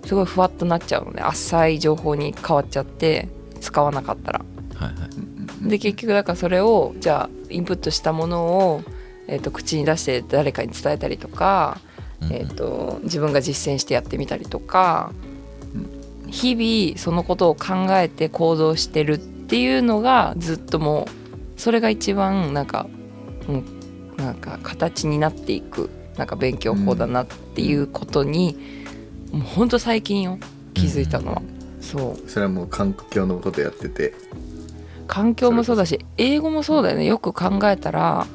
[0.05, 1.23] すごいふわっとなっちゃうのね。
[1.23, 3.29] 浅い情報に変わっちゃって
[3.61, 4.45] 使わなかったら。
[4.75, 5.69] はいはい。
[5.69, 8.83] で結局だからそれをじゃあインプットしたものを、
[9.27, 11.79] えー、と口に出して誰かに伝えたりとか、
[12.23, 15.13] うんえー、と自分が実践してやってみたりとか
[16.29, 21.09] 日々そのことを考えて行動してるってっていうのがずっとも
[21.57, 22.87] うそれが一番なんか、
[23.49, 23.65] うん、
[24.17, 28.57] なんか形になっていくなんか勉強法だなっていうことに、
[29.33, 30.39] もうほんと最近よ
[30.73, 31.43] 気づいたのは、
[31.81, 32.31] そう。
[32.31, 34.15] それはもう環境のことやってて。
[35.09, 37.05] 環境もそうだし英語もそうだよね。
[37.05, 38.29] よく考えたら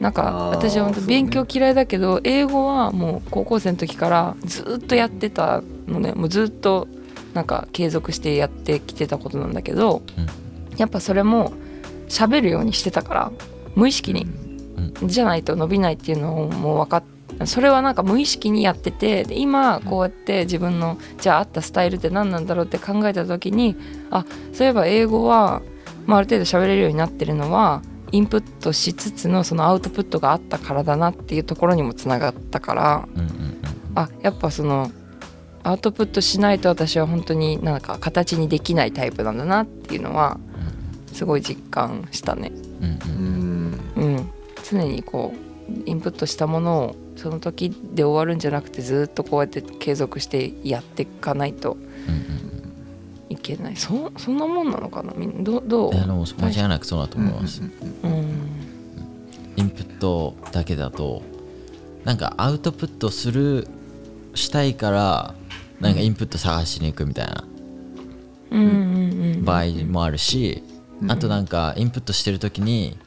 [0.00, 6.12] なんか私は勉強嫌いだけど、英語はもう高校生の時からずっとやってたのね。
[6.12, 6.88] もうずっと
[7.34, 10.02] なんか継続してやってきてたことなんだけど、
[10.76, 11.52] やっぱそれも
[12.08, 13.32] 喋るようにしてたから
[13.74, 14.26] 無意識に、
[15.04, 17.04] じゃないと伸びないっていうのをもう分かっ
[17.44, 23.76] それはなんか無意識にやっててで今こうやって自分のじゃあ合ったスタイルって何なんだろうって考えた時に
[24.10, 25.60] あそういえば英語は、
[26.06, 33.60] まあ、ある程度喋れるようになってるのはインプットしつつのそのアウトプットがあったからだなっていうところにもつながったからうんうんうん。
[33.96, 34.90] あやっぱその
[35.66, 40.38] アウトプットしないと私は本当になんか形にできないタイプなんだなっていうのは
[41.12, 42.52] すごい実感したね。
[42.80, 43.80] うんうん。
[43.96, 44.16] うん。
[44.16, 44.30] うん、
[44.62, 52.26] 常にこうインプットしたものをその時で終わるんじゃなくてずっとこうやって継続してやっていかないとうん
[53.28, 53.76] いけない。
[53.76, 55.14] そそんなもんなのかな？
[55.16, 55.92] みんなどどう？
[55.92, 57.70] 間違いなくそうだとうん思います、うん。
[59.56, 61.22] インプットだけだと
[62.04, 63.66] なんかアウトプットする
[64.36, 65.34] したいから
[65.80, 67.44] なんかインプット探しに行くみたいな
[68.50, 70.62] うんうんうん場合もあるし、
[71.08, 72.98] あとなんかインプットしてる時に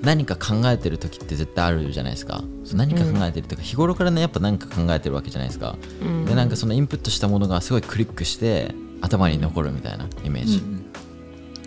[0.00, 2.42] 何か考えてる時って絶対あるじゃないですか。
[2.74, 6.24] 何か考えてるとか日頃からねやっぱ何か考えてるわけじゃないですか、うん。
[6.24, 10.62] でなんかそのインプットしたものがすごいクリックして頭に残るみたいなイメージ、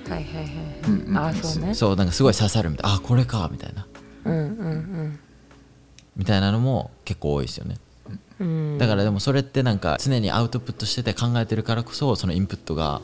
[0.10, 0.46] はいはいはい
[0.88, 1.18] うんうん。
[1.18, 1.74] ああそうね。
[1.74, 2.98] そうなんかすごい刺さるみたいな。
[2.98, 3.88] あこれかみたいな。
[4.26, 5.20] うんうん
[6.18, 7.72] みたいなのも結構多いですよね。
[7.72, 7.85] うんうん
[8.78, 13.02] だからでもそれってなんか常にアウトプットしてて考えてるからこそそのインプットが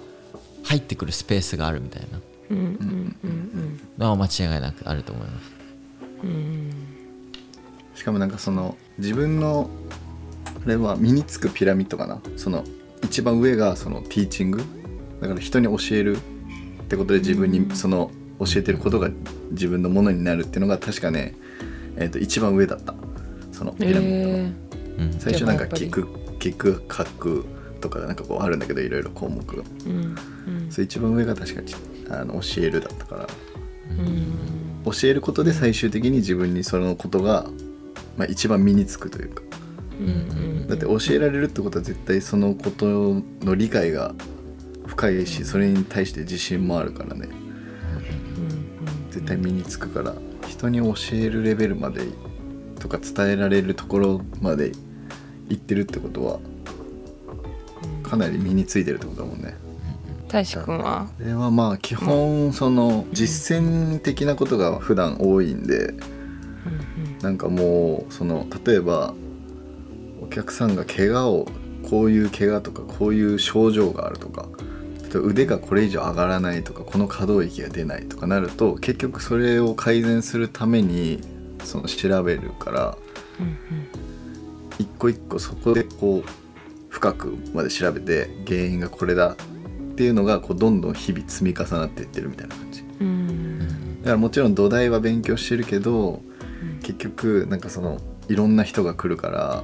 [0.63, 2.19] 入ってくるスペースがあるみたいな。
[2.51, 3.51] うんうんうん
[3.97, 5.51] のは間違いなくあると思います。
[6.23, 6.71] うん。
[7.95, 9.69] しかもなんかその自分の
[10.65, 12.19] あれは身につくピラミッドかな。
[12.35, 12.63] その
[13.03, 14.63] 一番上がそのティーチング。
[15.21, 16.19] だから人に教えるっ
[16.87, 19.09] てことで自分にその教えてることが
[19.51, 21.35] 自分のものになるっていうのが確かね、
[21.95, 22.95] えー、と一番上だった。
[23.51, 24.51] そのピラミッドの、え
[24.97, 25.13] うん。
[25.19, 26.03] 最初なんか聞く
[26.39, 27.45] 聞く書く
[27.79, 29.63] とかなんかこうあるんだけどいろいろ項目が。
[29.63, 30.15] ーうん
[30.63, 30.71] うん。
[30.71, 31.73] それ一番上が確かに
[32.09, 33.27] あの教えるだったから。
[33.89, 34.83] うん。
[34.85, 37.47] 教えることで最終的に自分にそのことが、
[38.17, 39.43] まあ、一番身につくというか。
[39.99, 40.11] うんう
[40.65, 40.67] ん。
[40.67, 44.15] だって教えられるってことは絶対そのことの理解が
[44.87, 47.27] 深いしそれに対して自信もあるからね。
[49.11, 50.15] 絶対身につくから。
[50.47, 52.01] 人に教えるレベルまで
[52.81, 54.71] とか伝えられるところまで
[55.49, 56.39] 行ってるってことは
[58.03, 59.55] かなり身についてるってことだもんね。
[60.27, 61.07] 大志くんは？
[61.17, 65.93] これはまあ基本その実践的なことが普段多いんで
[67.21, 69.13] なんかもうその例えば
[70.21, 71.47] お客さんが怪我を
[71.89, 74.47] こういう怪我とかこういう症状があるとか
[75.13, 81.19] 腕がこれ以上上がらないとかこの可動域が出ないとかなると結局それを改善するために
[81.63, 82.97] その調べるから
[84.79, 86.29] 一個一個そこでこう
[86.89, 89.35] 深くまで調べて原因がこれだっ
[89.95, 92.83] ていうのがこうどんどん日々積み重なっていってるみたいな感じ。
[92.99, 93.07] うん。
[93.07, 96.23] うんだからもちろん土台は勉強してるけど
[96.81, 99.63] 結局なんかそのいろんな人が来るから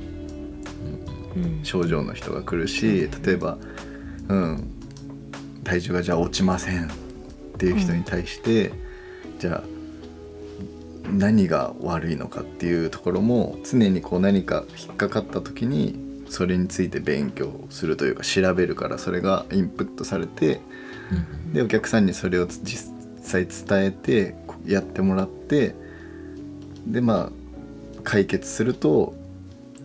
[1.35, 1.63] うん。
[1.63, 3.57] 症状の人が来るし例えば
[4.29, 4.73] うん
[5.63, 6.89] 体重がじゃあ落ちませんっ
[7.57, 8.71] ていう人に対して、
[9.39, 9.63] じゃあ
[11.11, 20.59] 何が悪いのかっていうところも常にこう何か引っかかった時にそれについて勉強するというか調べるからそれがインプットされて
[21.53, 22.91] でお客さんにそれを実
[23.21, 25.75] 際伝えてやってもらって
[26.85, 27.31] でまあ
[28.03, 29.15] 解決すると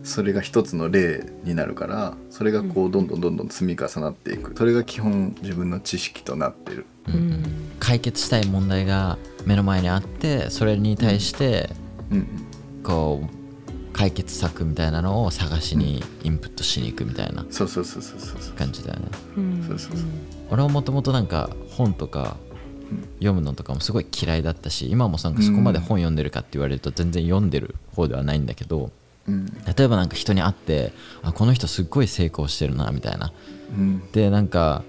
[0.03, 4.53] それが一つの例になるからそれがこうどんどんどんどん積み重なっていく。
[4.57, 6.85] それが基本自分の知識となってる。
[6.87, 6.92] うん
[7.79, 11.69] 解決したい問題が目の前にあってそれに対して
[12.11, 12.27] うん。
[12.83, 13.43] こう
[13.93, 17.45] 解決策みたいなのを探しにインプットしに行くみたいな
[18.57, 19.07] 感じだよね。
[20.49, 22.37] 俺はもともとなんか本とか
[23.19, 28.91] 読むのとかもすごい嫌いだったし今もなんかそこまで本読んでるかって言われると全然読んでる方ではないんだけど
[29.27, 29.45] うん。
[29.45, 33.31] 例えばなんか人に会ってあこの人すっごい成功してるなみたいな。
[33.77, 34.11] うん。
[34.11, 34.83] でなんか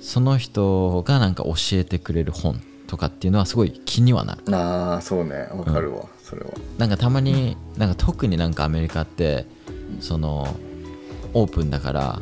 [0.00, 4.54] その人がなんか教えてくれる本とかっていうのはすごい気にはなる。
[4.54, 5.48] ああそうね。
[5.52, 6.50] わかるわ、それは。
[6.78, 9.46] なんかたまになんか特になんかアメリカって
[10.00, 10.46] その
[11.34, 12.20] オープンだから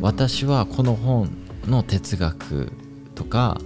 [0.00, 1.30] 私はこの本
[1.66, 2.72] の哲学
[3.14, 3.60] とか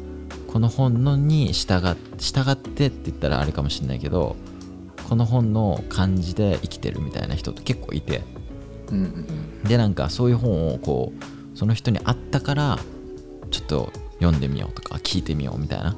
[0.47, 4.37] この本のに従っ従ってって言ったらあれかもしれないけど
[5.09, 8.23] この本の感じで生きてるみたいな人って結構いて。
[8.91, 9.63] うんうん。
[9.65, 12.79] でなんかそういう本をこうその人に会ったから
[13.51, 15.97] ちょっと読んでみようとか聞いてみようみたいな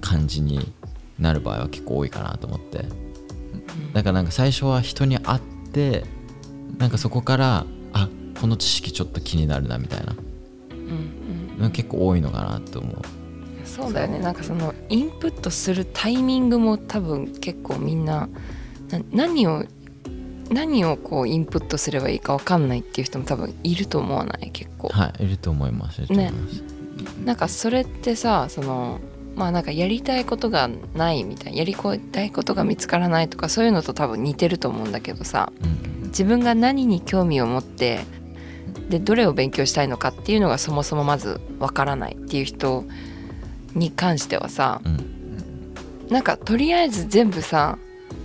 [0.00, 0.72] 感じに
[1.18, 2.84] なる場合は結構多いかなと思って。
[3.92, 5.40] だからなんか最初は人に会っ
[5.72, 6.04] て
[6.78, 8.08] なんかそこからあ
[8.40, 10.14] この知識ちょっと気になるなみたいな。
[10.70, 12.96] うんうん結構多いのかなと思う。
[13.66, 14.18] そうだよね。
[14.18, 18.28] なんかそのインプットするタイミングも多分結構みんな
[18.90, 19.64] な何を
[20.50, 24.50] 何をこうインプットすればいいか分かんないっていう人も多分いると思わない？
[24.50, 24.88] 結構。
[24.88, 26.62] はいいると思いますいると思います、
[27.24, 29.00] なんかそれってさその
[29.36, 31.76] まあなんかやりたいことがないみたいなやり
[32.12, 36.08] たいことが見つからないとかそういうのと多分似てると思うんだけどさうん。
[36.08, 38.00] 自分が何に興味を持って
[38.88, 42.84] でどれを勉強したいのかっていうのがそもそもまずわからないっていう人
[43.76, 45.74] に関してはさうん。
[46.10, 47.78] なんかとりあえず全部さ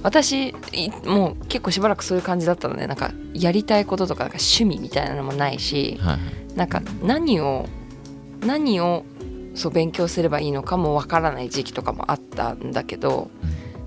[0.05, 2.85] 私いもう結構しばらくそういう感じだったのね。
[2.85, 6.19] なんかやりたいこととかなんか趣味みたいなのもないしは
[6.53, 7.67] いなんか何を
[8.41, 9.03] 何を
[9.55, 13.31] そう勉強すればいいのかもわからない時期とかもあったんだけど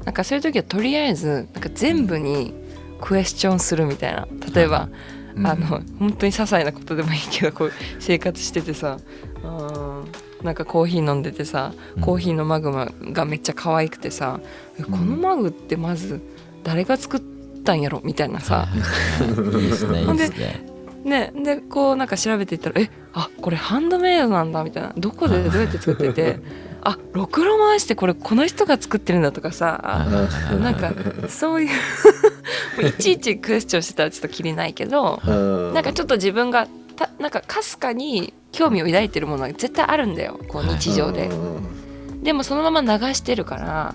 [0.04, 2.52] なんかそういう時はとりあえずなんか全部に
[3.00, 4.26] クエスチョンするみたいな。
[4.52, 4.88] 例えば、
[5.36, 5.46] うん。
[5.46, 5.66] あの
[6.00, 8.98] 本当に些細なことでもいいけどこう生活しててさ
[9.44, 9.87] あー
[10.42, 12.02] なんかコーヒー飲んでてさうん。
[12.02, 14.40] コーヒーのマグマがめっちゃ可愛くてさ、
[14.78, 16.20] えこのマグってまず
[16.62, 17.20] 誰が作っ
[17.64, 18.68] たんやろみたいなさ、
[20.06, 20.68] ほんでね。
[21.04, 26.68] ねでこうなんか調べていったら「えあこれハンドメイドなんだ」みたいな「どこでどうやって作ってて。
[26.80, 30.06] あろくろ回してこれこの人が作ってるんだ」とかさ、
[30.60, 30.92] なんか
[31.28, 31.66] そうい
[32.78, 35.74] ういちいちクエスチョンしてたらちょっときりないけどうん。
[35.74, 36.68] なんかちょっと自分が
[36.98, 40.38] たなんかかすかに興味を抱いてるものが絶対あるんだよ。
[40.48, 40.78] こうはい。
[40.78, 41.28] 日常で。
[41.28, 41.78] うん
[42.22, 43.94] でもそのまま流してるから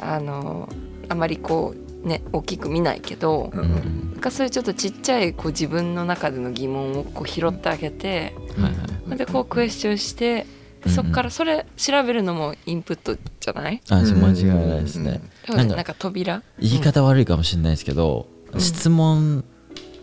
[0.00, 0.68] あの
[1.10, 3.50] あまりこうね大きく見ないけど。
[3.52, 3.66] ううん。
[3.66, 9.18] んなんかそういうちょっとちっちゃいこう自分の中での疑問をこう拾ってあげてはいはい。
[9.18, 10.44] でこうクエスチョンして
[10.84, 13.80] うんそっからそれ調べるのもインプットじゃない？
[13.90, 15.20] あそう間違いないですね。
[15.48, 16.42] なんか扉？
[16.58, 18.60] 言い方悪いかもしれないですけどうん。
[18.60, 19.44] 質問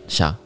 [0.08, 0.45] 者うん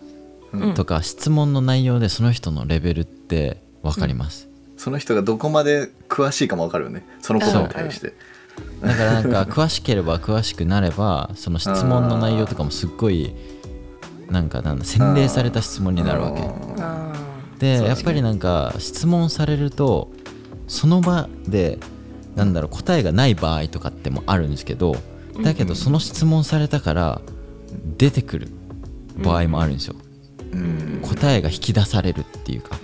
[0.75, 4.49] とか質問の内容でその人のレベルって分かります。
[4.77, 7.07] その人がどこまで詳しいかも分かるよね。
[7.21, 8.15] そのことに対して。
[8.81, 13.35] だからなんか詳しければ詳しくなればその質問の内容とかもすっごい
[14.29, 16.43] なんかなんだ洗練された質問になるわけ。
[17.59, 20.11] でやっぱりなんか質問されると
[20.67, 21.79] その場で
[22.35, 24.97] なんだろう答えがない場合とかってもあるんですけど
[25.43, 27.21] だけどその質問されたから
[27.99, 28.49] 出てくる
[29.19, 29.95] 場合もあるんですよ。
[29.95, 30.10] ーうん
[31.03, 32.79] 答えが引き出されるっていうか。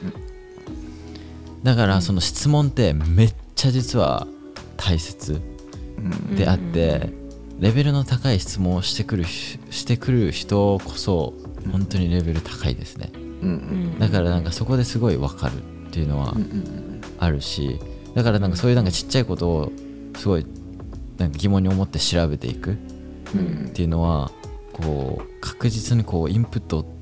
[1.63, 4.27] だからその質問ってめっちゃ実は
[4.77, 5.41] 大切
[5.99, 6.01] う
[6.33, 6.37] ん。
[6.37, 7.11] であって
[7.59, 11.35] レベルの高い質問をしてくるししてくる人こそ
[11.73, 13.11] 本当にレベル高いですね。
[13.99, 15.55] だからなんかそこですごい分かる
[15.89, 16.35] っていうのは
[17.19, 17.79] あるし
[18.15, 19.73] だからなんかそういうなんかちっちゃいことを
[20.17, 20.47] すごい
[21.19, 22.77] なんか疑問に思って調べていくっ
[23.35, 24.31] うんていうのは
[24.73, 26.96] こう確実にこうインプットを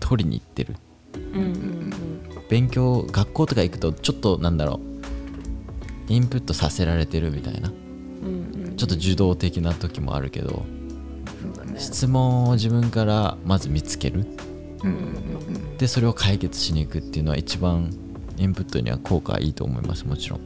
[0.00, 0.76] 取りに行ってる。
[1.14, 1.92] うんうん
[2.48, 4.80] 勉強学校とか行くとちょっとなんだろ
[6.08, 6.12] う。
[6.12, 7.68] インプットさせられてるみたいな。
[7.68, 8.76] うんうん。
[8.76, 10.64] ちょっと受動的な時もあるけど
[11.66, 11.78] ね。
[11.78, 14.26] 質問を自分からまず見つける。
[14.82, 15.18] うんうん
[15.78, 17.94] でそれを解決しに行くっていうのは一番
[18.36, 20.40] インプットには効果いいと思いますもちろん、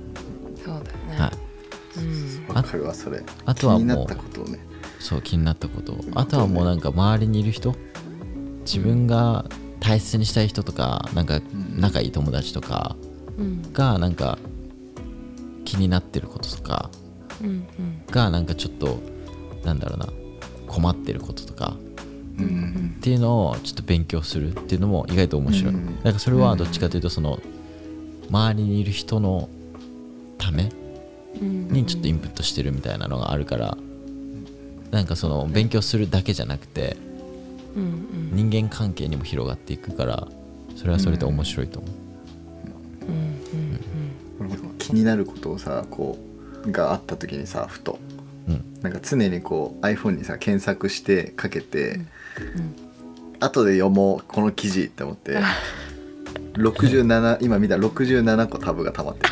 [0.62, 0.84] そうだよね。
[1.16, 1.32] は
[1.96, 2.54] い、うん。
[2.54, 3.22] わかるわそれ。
[3.46, 4.58] あとは気になっもうたことをね。
[4.98, 7.74] そう気になったことあとはもうなんか周りにいる人
[8.64, 9.44] 自分が
[9.80, 11.42] 大切にしたい人とかなんかん。
[11.80, 12.96] 仲いい友達とか
[13.38, 13.72] うん。
[13.72, 14.38] がなんか
[15.64, 16.90] 気になってることとか
[18.10, 18.98] がなんかちょっと
[19.64, 20.08] なんだろうな
[20.66, 21.76] 困ってることとか
[22.34, 25.98] っていうのをちょっと勉強するっていうのも意外と面白い、うん。
[26.02, 27.40] なんかそれはどっちかというとその
[28.30, 29.48] 周りにいる人の
[30.38, 30.70] ため
[31.40, 31.68] うん。
[31.68, 33.76] にちょっとインプットしてるみたいなのがあるから
[34.90, 36.96] なんかその勉強するだけじゃなくて
[37.74, 40.28] 人間関係にも広がっていくから
[40.76, 41.92] それはそれで面白いと思う、
[44.78, 46.18] 気になることをさこ
[46.64, 47.98] うがあった時にさふと
[48.48, 48.64] うん。
[48.82, 48.92] なん。
[48.92, 52.06] か常にこう iPhone にさ検索してかけて、うん。
[53.40, 55.40] 後で読もうこの記事って思って
[56.54, 59.26] 67今見た67個タブが溜まって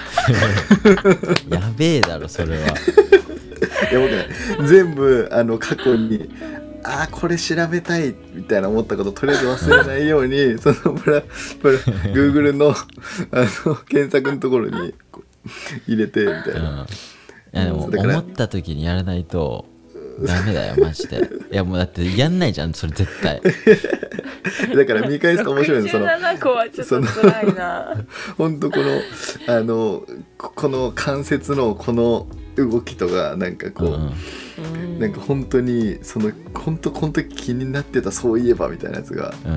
[1.55, 4.11] やべえだろそれはやばく
[4.61, 6.28] ない全部あの過去に
[6.84, 11.22] あーこれ調べたいみたいな思ったこととりあえず忘れないように そのプラ
[11.60, 11.78] プラ
[12.12, 12.70] Google の
[13.32, 15.50] あの検索のところにこう
[15.86, 16.62] 入れてみたいうん。
[16.62, 16.86] な、
[17.52, 19.66] いやでも思った時にやらないと
[20.22, 21.18] ダメだよマジで。
[21.50, 23.40] いやもうだってやんないじゃんそれ絶対。
[24.74, 28.04] だから見返すと面白いのその67個はちょっと辛いな。
[28.36, 29.00] 本当この
[29.46, 30.04] あの
[30.38, 32.26] ここの関節のこの
[32.68, 34.98] 動きとかなんかこう、うんうん。
[34.98, 39.56] なんか本当にその本当この時気になってたそういえばみたいなやつがうんう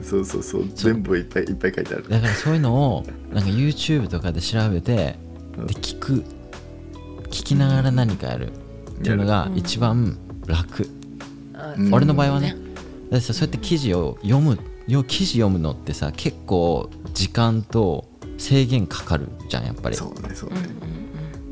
[0.00, 0.04] ん。
[0.04, 2.08] そうそうそう全部いっぱいいっぱい書いてある。
[2.08, 5.16] だからそういうのをなんか YouTube とかで調べて
[5.58, 5.66] うん。
[5.66, 6.24] で聞く。
[7.30, 8.50] 聞きながら何かやる。
[8.50, 10.88] っていうのが一番楽。
[11.54, 11.94] あうん。
[11.94, 12.56] 俺の場合はね。
[13.10, 19.96] だってさそうやって記事を読むよ記事読むのってさ結構時間と制限かかるじゃんやっぱり。
[19.96, 21.01] そうねそうね、うんうん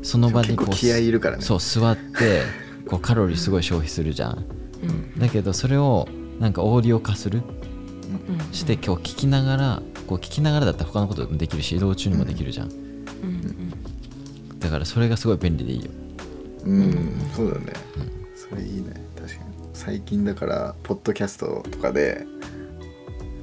[0.01, 1.43] その場でこう気合いいるからね。
[1.43, 2.41] そう座って
[2.87, 4.45] こうカロリーすごい消費するじゃん。
[4.83, 5.19] うん。
[5.19, 6.07] だけどそれを
[6.39, 7.39] なんかオーディオ化する？
[7.39, 12.69] うんして今日聞きながらこう聞きながらだったら他のこともできるし移動中にもできるじゃん。
[12.69, 12.69] う
[13.27, 13.71] ん
[14.59, 15.91] だからそれがすごい便利でいいよ。
[16.65, 17.73] うん、そうだね、
[18.35, 18.93] それいいね。
[19.15, 19.41] 確かに。
[19.73, 22.27] 最近だからポッドキャストとかで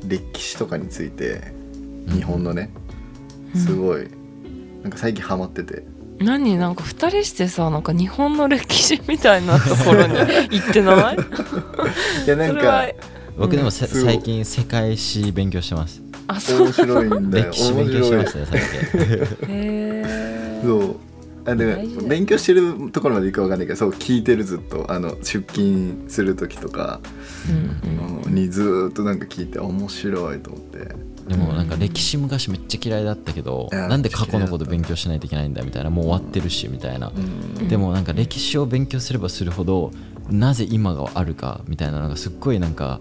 [0.06, 1.52] 歴史とかについて
[2.06, 2.70] 日本のね、
[3.56, 4.06] すごい
[4.82, 5.82] なんか最近ハマってて
[6.20, 10.14] 何なんか二人してさなんか日本の歴史みたいなところに
[10.50, 11.16] 行ってない？
[12.26, 12.86] いやなんか
[13.38, 16.02] 僕でもせすごい最近世界史勉強してます。
[16.26, 17.44] あそう面白いんだよ。
[17.52, 18.68] 歴史勉強してますね最近。
[19.00, 20.96] へえそう。
[21.46, 27.00] あで大事だよ勉強してるところまでいくかわかんないけどそう聞いてるずっとあの出勤する時とか
[27.48, 30.94] うんうんにずーっとなんか聞いて面白いと思って
[31.28, 37.12] でもなんか歴史昔めっちゃ嫌いだったけどいやなんで過去のこと勉強しないといけないんだみたいなもう終わってるしみたいな。
[37.14, 37.68] うん。
[37.68, 39.92] でもなんか歴史を勉強すればするほど
[40.30, 43.00] なぜ今があるかみたいなのがすっごいなんか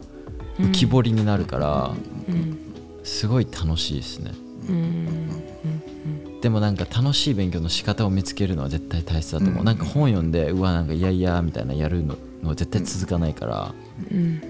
[0.59, 1.93] 浮き彫りになるから
[2.27, 2.57] うん
[3.03, 4.31] すごい楽しいですね。
[4.67, 6.41] うん。
[6.41, 9.65] でもなんか楽しい勉強の仕方を見つけるのは絶対大切だと思う、うん。
[9.65, 13.73] なんか本読んでうわなんかいやいやみたいなやるののは絶対続かないから、
[14.11, 14.41] うん。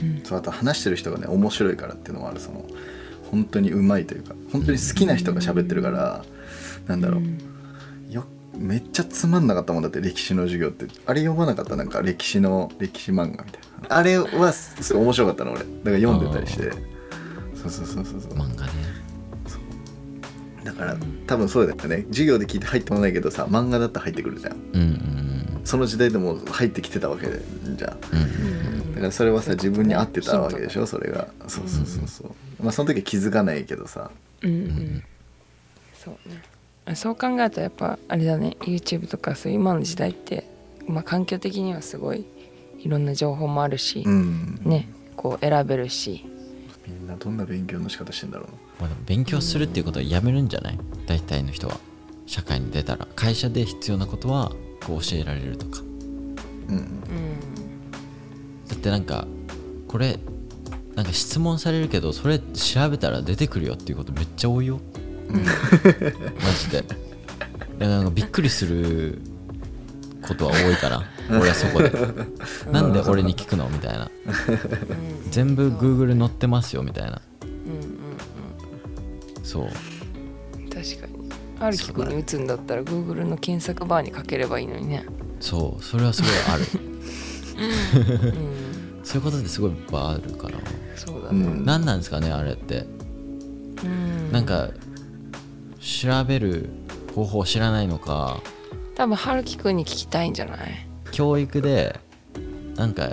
[0.00, 0.22] うん。
[0.24, 2.40] そうあと話してる人がね面白いからっていうのもある。
[2.40, 2.64] その
[3.34, 6.24] 本当にうまいというか本当に好きな人が喋ってるから
[6.86, 8.12] なんだろう。
[8.12, 8.24] よ
[8.56, 10.86] めっちゃつまんなかったもんだって歴史の授業って。
[11.06, 11.74] あれ読まなかった？
[11.74, 13.96] なんか歴史の歴史漫画みたいな。
[13.96, 15.60] あれはすごい面白かったの俺。
[15.60, 16.70] だから読んでたりして。
[17.56, 18.32] そうそうそうそうそう。
[18.34, 18.72] 漫画ね。
[20.62, 22.06] だから多分そうだよね。
[22.08, 24.52] 授業で聞いて入ってこないけどさ漫画だったら入ってくるじゃん。
[24.52, 27.40] うんうんその時代でも入ってきてたわけで
[27.76, 27.98] じゃん。
[28.12, 28.24] うんう
[28.90, 31.28] んだからそれはさ自分に合ってたわけでしょそれが。
[31.48, 32.30] そうそうそうそう
[32.60, 34.10] まあその時は気づかないけどさ。
[34.42, 35.04] うんうん
[35.94, 36.42] そうね。
[36.94, 38.56] そう考えるとやっぱあれだね。
[38.60, 40.46] YouTube とかそういう今の時代って、
[40.86, 42.26] まあ、環境的にはすごい
[42.78, 44.60] いろんな情報もあるし、うん。
[44.64, 44.88] ね。
[45.16, 46.26] こう選べるし。
[46.86, 48.52] みんなどんな勉強の仕方してんだろうな。
[48.80, 50.78] まあでも勉強するっていうことはやめるんじゃない？
[51.06, 51.78] 大体の人は。
[52.26, 53.08] 社会に出たら。
[53.16, 54.52] 会社で必要なことは
[54.86, 55.80] こう教えられるとか。
[55.80, 56.76] うん。
[56.76, 56.86] うん。
[58.68, 59.26] だってなんか
[59.88, 60.18] これ
[60.96, 64.80] なんか質問されるけどそれ調べたら出てくるよっていうことめっちゃ多いよ。
[65.28, 65.38] マ
[66.52, 66.82] ジで。
[66.82, 66.96] だか
[67.78, 69.20] らなんかびっくりする
[70.22, 71.02] ことは多いから。
[71.30, 71.90] 俺はそこで。
[72.70, 74.10] なんで俺に聞くのみたいな。
[75.30, 77.20] 全部 Google 載ってますよみたいな。
[77.42, 77.98] うん
[79.42, 80.70] そううん。
[80.70, 81.14] 確かに。
[81.60, 85.04] あるきくんに打つんだったら Google の検索バーにかければいいのにね。
[85.40, 85.82] そう。
[85.82, 86.64] それはすごいある。
[88.38, 88.53] うん
[89.14, 90.58] そういうことってすごいいっぱいあるから。
[90.96, 91.46] そうだね。
[91.46, 91.64] うん。
[91.64, 92.84] 何なんですかねあれって。
[93.84, 94.32] うん。
[94.32, 94.70] なんか
[95.78, 96.68] 調べる
[97.14, 98.40] 方法を知らないのか。
[98.96, 100.58] 多分春樹くんに聞きたいんじゃない？
[101.12, 102.00] 教育で
[102.74, 103.12] なんか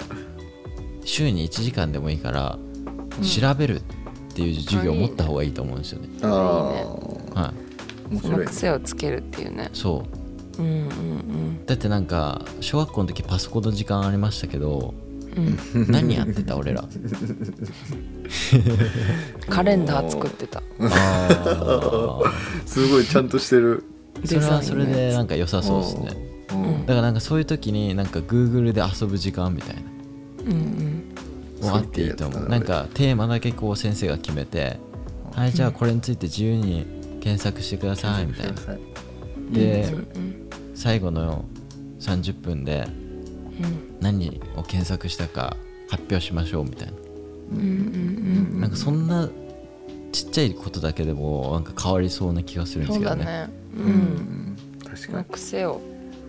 [1.05, 2.57] 週に1時間でもいいから
[3.19, 3.83] うん調べるっ
[4.33, 6.09] ていう授業を持った方がいいと思うんですよね。
[6.23, 6.27] あ
[7.35, 7.53] あは
[8.11, 9.69] い、その癖をつけるっていうね。
[9.73, 10.03] そ
[10.57, 10.63] う。
[10.63, 11.65] うんうん。
[11.67, 14.95] だってなんか小学校の時パソコンの時間ありましたけど
[15.35, 15.81] うん。
[15.81, 16.83] うん何やってた俺ら。
[19.49, 20.61] カレンダー作ってた。
[20.79, 22.21] あ
[22.65, 23.83] すごいちゃんとしてる。
[24.15, 26.11] ーそれはそれでなんか良さそうですね。
[26.51, 26.85] うん。
[26.85, 29.81] だからなんかそういう時になんか Google で遊ぶ時間みたいな。
[30.45, 31.03] うんうん。
[31.61, 34.79] もあっていいと思そううなんかテーマだけこう先生が決めて
[35.35, 36.87] はいじゃあこれについて自由に
[37.21, 38.53] 検索してくださいみたいな。
[39.51, 40.49] でうんうん。
[40.73, 41.45] 最後の
[41.99, 43.10] 30分でうん
[43.99, 45.55] 何を検索したか
[45.89, 46.93] 発表しましょうみたいな。
[47.51, 47.61] うんう
[48.57, 49.29] んなんかそんな
[50.11, 53.25] ちっちゃいことだけでもなんか変わりそうな気がするんですけどね。
[53.25, 53.49] だね。
[53.77, 53.91] ううん。
[53.91, 55.25] ん確かに。
[55.25, 55.81] 癖を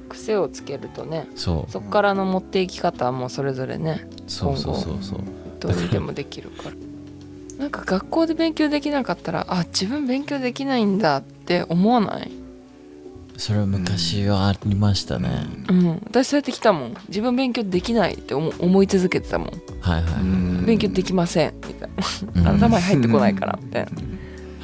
[0.08, 1.28] 癖をつけるとね。
[1.34, 1.70] そう。
[1.70, 4.06] そこからの持っていき方はもうそれぞれね。
[4.26, 5.20] そうそうそうそう。
[5.60, 6.74] どうにでもできるから。
[7.58, 12.30] なんか学校で勉強できなかったらあ自分勉強できないんだっって思わない？
[13.42, 15.28] それは昔はありましたね、
[15.68, 16.00] うん。
[16.04, 16.94] 私そうやってきたもん。
[17.08, 19.48] 自分勉強できないって思思い続けてたもん。
[19.80, 20.20] はいはいは
[20.62, 21.54] い、勉強できません。
[21.66, 21.88] みたい
[22.36, 22.44] うん。
[22.44, 23.86] な頭に入ってこないからみたい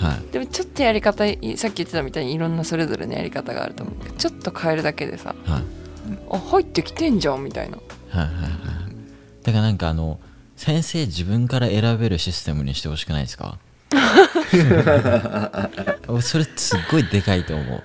[0.00, 0.20] なはい。
[0.32, 5.62] でもちょっとやり方いさっき言ってたみたいにいろんなそれぞれのやり方があると思うけどちょっと変えるだけでさはい。
[6.30, 7.78] あ入ってきてんじゃんみたいな。
[7.78, 8.50] はいはいはい。
[9.42, 10.20] だからなんかあの
[10.54, 13.58] 先生自分から選べるシステムにしてほしくないですか？
[16.22, 17.82] それすっごいでかいと思う、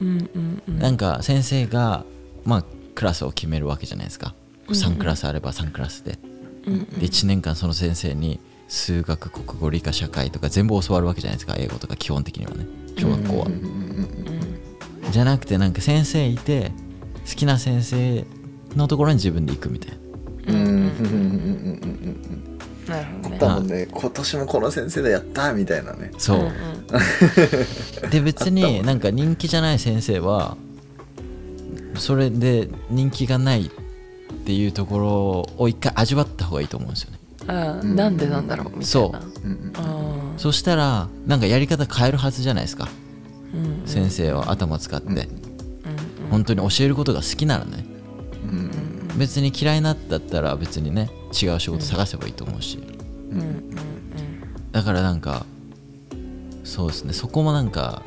[0.00, 0.78] うんうんうん。
[0.78, 2.04] なんか先生が
[2.44, 4.34] まあクラスを決めるわけじゃないですか。
[4.68, 6.18] 3クラスあれば3クラスで。
[6.66, 11.54] うんで1年間その先生に数学国語理科社会とか全部教わるわけじゃないですか。
[11.58, 12.66] 英語とか基本的にはね。
[12.98, 13.46] 小学校は、
[15.12, 16.72] じゃなくてなんか先生いて
[17.28, 18.24] 好きな先生
[18.74, 20.54] のところに自分で行くみたいな。
[20.54, 22.55] うんうんうんうんうんうん
[22.88, 23.38] なるほどね。
[23.38, 23.88] だもんね。
[23.90, 26.10] 今年もこの先生でやったみたいなね。
[26.18, 28.10] そう、うんうん。
[28.10, 30.56] で別にんなんか人気じゃない先生は
[31.96, 33.68] それで人気がないっ
[34.44, 37.18] ていうところを一回味わった方がいいと思うんですよね。
[37.48, 38.86] あーなんでなんだろうみたいな。
[38.86, 40.40] そう。
[40.40, 42.88] そしたらなんかやり方変えるはずじゃないですか。
[43.54, 43.86] ーうんうん。
[43.86, 45.26] 先生は頭使って、うんうん
[46.28, 47.84] 本当に教えることが好きならね。
[48.44, 48.70] うん
[49.16, 52.78] 別に嫌いになったったら別にね違う仕事探せばいいと思うし。
[53.30, 53.70] うんうん
[54.72, 55.46] だからなんか
[56.64, 57.14] そうですね。
[57.14, 58.02] そこもなんか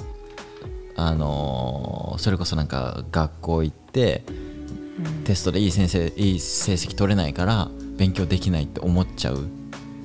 [0.96, 9.48] あのーそれこそなんか学校行ってうんテストでいい先生いい成績取れないから勉強できないって思っちゃう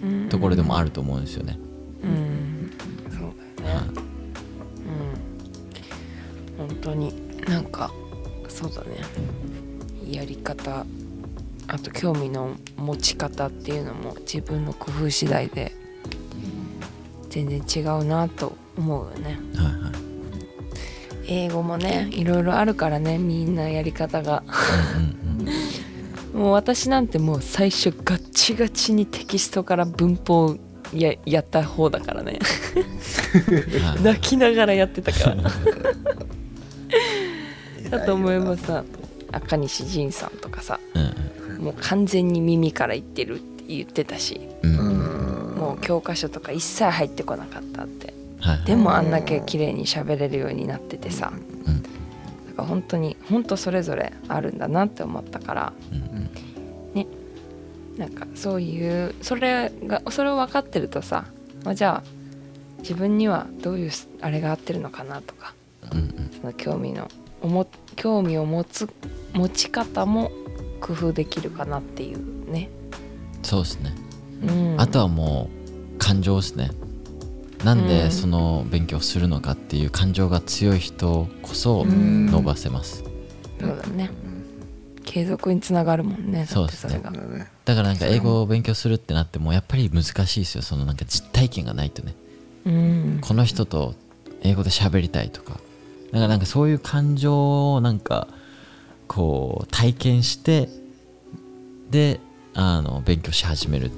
[0.03, 1.59] うんところでもあると思うんですよね。
[2.03, 2.71] うん。
[3.11, 3.21] そう
[3.63, 3.87] だよね。
[6.59, 6.67] うん。
[6.69, 7.13] 本当に。
[7.47, 7.91] なんか
[8.49, 8.97] そうだね
[10.15, 10.87] やり方
[11.67, 15.73] あと興味の持ち方っていうのも自分の工夫次第で
[17.31, 19.39] 全然違うなと思うよね。
[19.57, 19.93] はいはい。
[21.27, 24.45] 英語もねいろいろあるからねみんなやり方が。
[26.33, 30.57] もう私なんてもう最初ガッチガチにテキストから文法
[30.93, 32.39] ややった方だからね。
[34.03, 35.37] 泣きながらやってたから。
[37.99, 38.85] だと思えばさ
[39.35, 41.65] 赤西仁さんとかさうん。
[41.65, 45.57] もう完全に耳から言ってるって言ってたしうん。
[45.59, 48.15] もう教科書とか一切入ってこなかったって。
[48.41, 48.67] はいはい。
[48.67, 51.33] でもあんだけ綺麗に喋れるようになっててさ
[51.67, 51.83] うん。
[51.83, 56.31] だから本当に本当それぞれあるんだなって思ったからうん。
[57.97, 61.27] なんかそういうそれがそれを分かってるとさ、
[61.65, 62.09] まあ、じゃあ
[62.79, 65.55] 自分にはどういうあれが合ってるのかなとか
[65.93, 66.31] うんうん。
[66.41, 67.09] その興味の
[67.97, 68.89] 興味を持つ
[69.33, 70.31] 持ち方も
[70.81, 72.69] 工夫できるかなっていうね、
[73.43, 73.95] そうですね。
[74.43, 75.49] うん、あとはも
[75.95, 76.71] う感情ですね。
[77.65, 77.89] なんうん。
[77.89, 82.27] でその勉強するのかっていう感情が強い人こそうん。
[82.27, 83.05] 伸ばせます。
[83.61, 84.11] そうだね。
[85.05, 86.41] 継続につながるもんね。
[86.41, 87.01] だそうですね。
[87.65, 90.63] だからなんか英語を勉強するってなってもやっぱり難しいですよ。
[90.63, 92.15] そのなんか実体験がないとね。
[92.67, 93.19] うん。
[93.21, 93.95] この人と
[94.43, 95.61] 英語で喋りたいとか
[96.15, 98.29] だからなんかそういう感情をなんか
[99.09, 100.69] こう体験して
[101.91, 102.21] で
[102.55, 103.93] あの勉強し始めるっ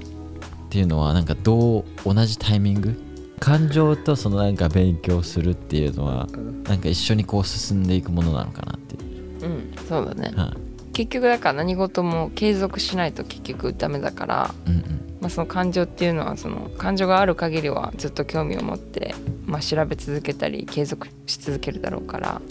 [0.69, 2.99] ていうのはなんかどう同じタイミング？
[3.39, 6.27] 感情とそのなんか勉強するっていうのは
[6.63, 8.97] なんか一緒にこう進んでいくものなのかなってい
[9.37, 10.33] う、うんそうだね。
[10.35, 10.93] はい。
[10.93, 14.55] 結局だから何事も継続しないと結局ダメだから。
[14.65, 19.13] うんうんまあ、その感情っていうのはその感情がある限りはずっと興味を持って、
[19.45, 22.41] まあ、調べ続けたり継続し続けるだろうから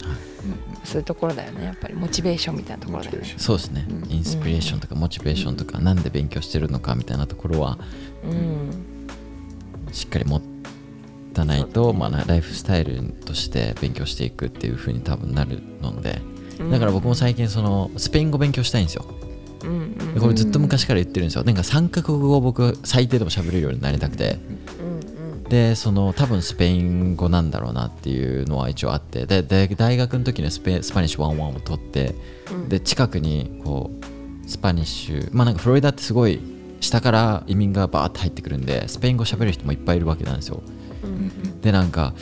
[0.83, 1.65] そういうところだよね。
[1.65, 3.33] やっぱりモチベーションみたいなところだよね。
[3.37, 4.11] そうですね、うん。
[4.11, 7.79] インスピレーションとかモチベーションとか、なんで勉強してるのかみたいなところは
[8.23, 8.69] うん。
[9.91, 10.39] しっかり持
[11.33, 16.21] たないと、まあ、ライフスタイルとして勉強していくっていう風に多分なるので
[16.71, 19.05] だから僕も最近そのスペイン語勉強したいんですよ
[20.19, 21.43] これずっと昔から言ってるんですよ。
[21.43, 24.39] なんか3カ国語を僕最低でも喋れるようになりたくて。
[24.79, 24.97] うん
[25.49, 29.25] でその多分スペイン語なんだろうなっていうのは一応あって。
[29.25, 32.15] でで大学の時に Spa Spanish 101を取って。
[32.51, 32.69] うん。
[32.69, 33.89] で近くにこ
[34.45, 36.39] う Spanish まあなんかフロリダってすごい
[36.79, 40.61] 下から移民がバーって入ってくるんでスペイン語喋る人もいっぱいいるわけなんですよ。
[41.03, 42.13] うんでなんか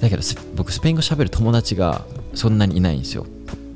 [0.00, 2.04] だけどス僕スペイン語喋る友達が
[2.34, 3.26] そんなにいないんですよ。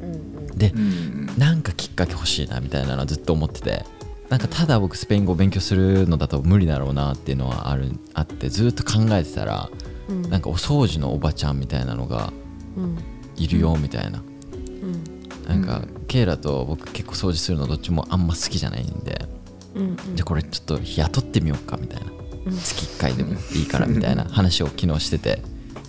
[0.01, 3.85] うんでうんなんかきっかけ欲しいなみたいなのはずっと思ってて
[4.29, 9.69] なんかただ僕スペイン語を勉強するのだと無理だろうなっていうのはあるあってずっと考えてたら
[10.09, 10.23] うん。
[10.23, 12.33] なんかお掃除のおばちゃんみたいなのが
[12.77, 12.99] うん
[13.37, 14.23] いるよみたいな。
[14.23, 15.29] うん。
[15.49, 19.27] なんかケイラと僕結構掃除するのどっちもあんま好きじゃないんで
[19.75, 22.13] うんじゃあこれちょっと雇ってみようかみたいな。
[22.47, 22.59] うん。
[22.59, 25.43] 月1回でもいいからみたいな 話を昨日してて。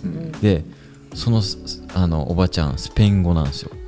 [0.04, 0.32] うん。
[0.32, 0.64] で
[1.14, 1.42] その
[1.94, 3.70] あのおばちゃんスペイン語なんですよ。
[3.72, 3.81] うん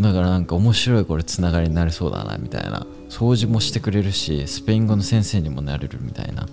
[0.00, 2.86] だからなんか面白いこれつながりになりそうだなみたいな。
[3.08, 6.48] 掃除もしてくれるしスペイン語の先生にもなれるみたいな。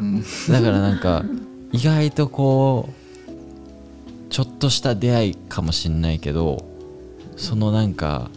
[0.00, 0.20] うん。
[0.20, 1.24] だからなんか
[1.72, 6.64] 意外とこうちょっとした出会いかもしんないけど
[7.36, 8.30] そのなんか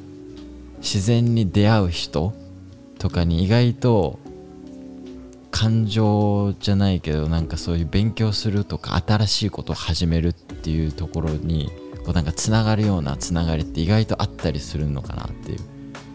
[0.79, 2.33] 自然に出会う人
[2.99, 4.19] とかに意外と
[5.51, 11.71] 感情じゃないけどなんかそういう勉強するとか新しいことを始めるっていうところに
[12.03, 15.59] こうなんかつながるようなつながりって意外とあったりするのかなっていう。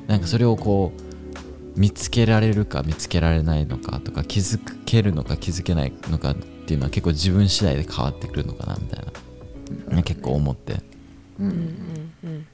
[0.06, 9.04] なんかそれをこう見つけられるか見つけられないのかとか気づけるのか気づけないのかっていうのは結構自分次第で変わってくるのかなみたい
[9.88, 10.78] な、ね結構思って、う
[11.40, 12.46] うんんうんうん。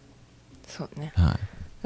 [0.67, 1.13] そうね。
[1.15, 1.39] は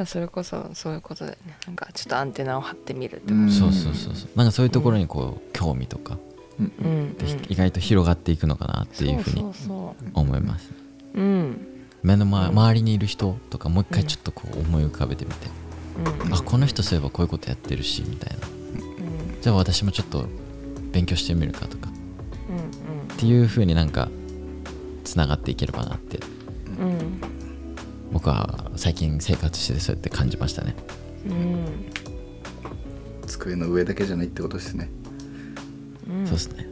[0.02, 1.56] い、それこそそういうことだよね。
[1.66, 3.50] なんかちょっとアンテナを張ってみるってうん。
[3.50, 4.28] そうそうそうそう。
[4.36, 6.18] なんかそういうところにこう興味とか
[6.58, 6.72] うん。
[6.78, 10.68] うんうんで意外と広がっていくのかなっていうふうにそうそう思います。
[10.68, 11.66] そううん。
[12.02, 15.48] 目の前周りにいる人とかもう一回ちょっとこう思い浮かべてみて、
[16.26, 16.34] うん。
[16.34, 18.46] あこの人そういえばこういうことやってるしみたいな。
[18.46, 18.50] う
[19.38, 19.40] ん。
[19.40, 20.26] じゃあ私もちょっと
[20.92, 21.88] 勉強してみるかとか。
[21.88, 24.08] うんっていうふうになんか
[25.02, 26.20] つながっていければなって。
[26.78, 26.88] うん。
[26.88, 27.20] うん
[28.12, 30.74] 僕は最近生活しててそうやって感じましたね。
[31.26, 31.66] うん。
[33.26, 34.88] 机の上だけじゃないってことですね。
[36.08, 36.26] うん。
[36.26, 36.67] そうですね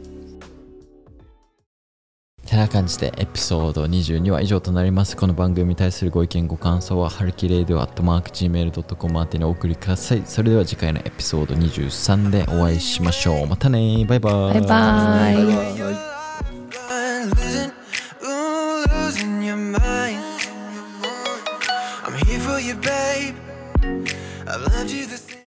[2.47, 5.17] てな感じでエピソード22は以上となります。
[5.17, 10.23] この番組に対するご意見ご感想はハルキレイディオアットマーク Gmail.com 宛てにお送りください。
[10.25, 13.47] それでは次回のエピソード23でお会いしましょう。
[13.47, 14.33] またねバイバイ。
[14.33, 15.35] バイバイ。
[15.35, 15.45] バイ
[15.75, 16.16] バイ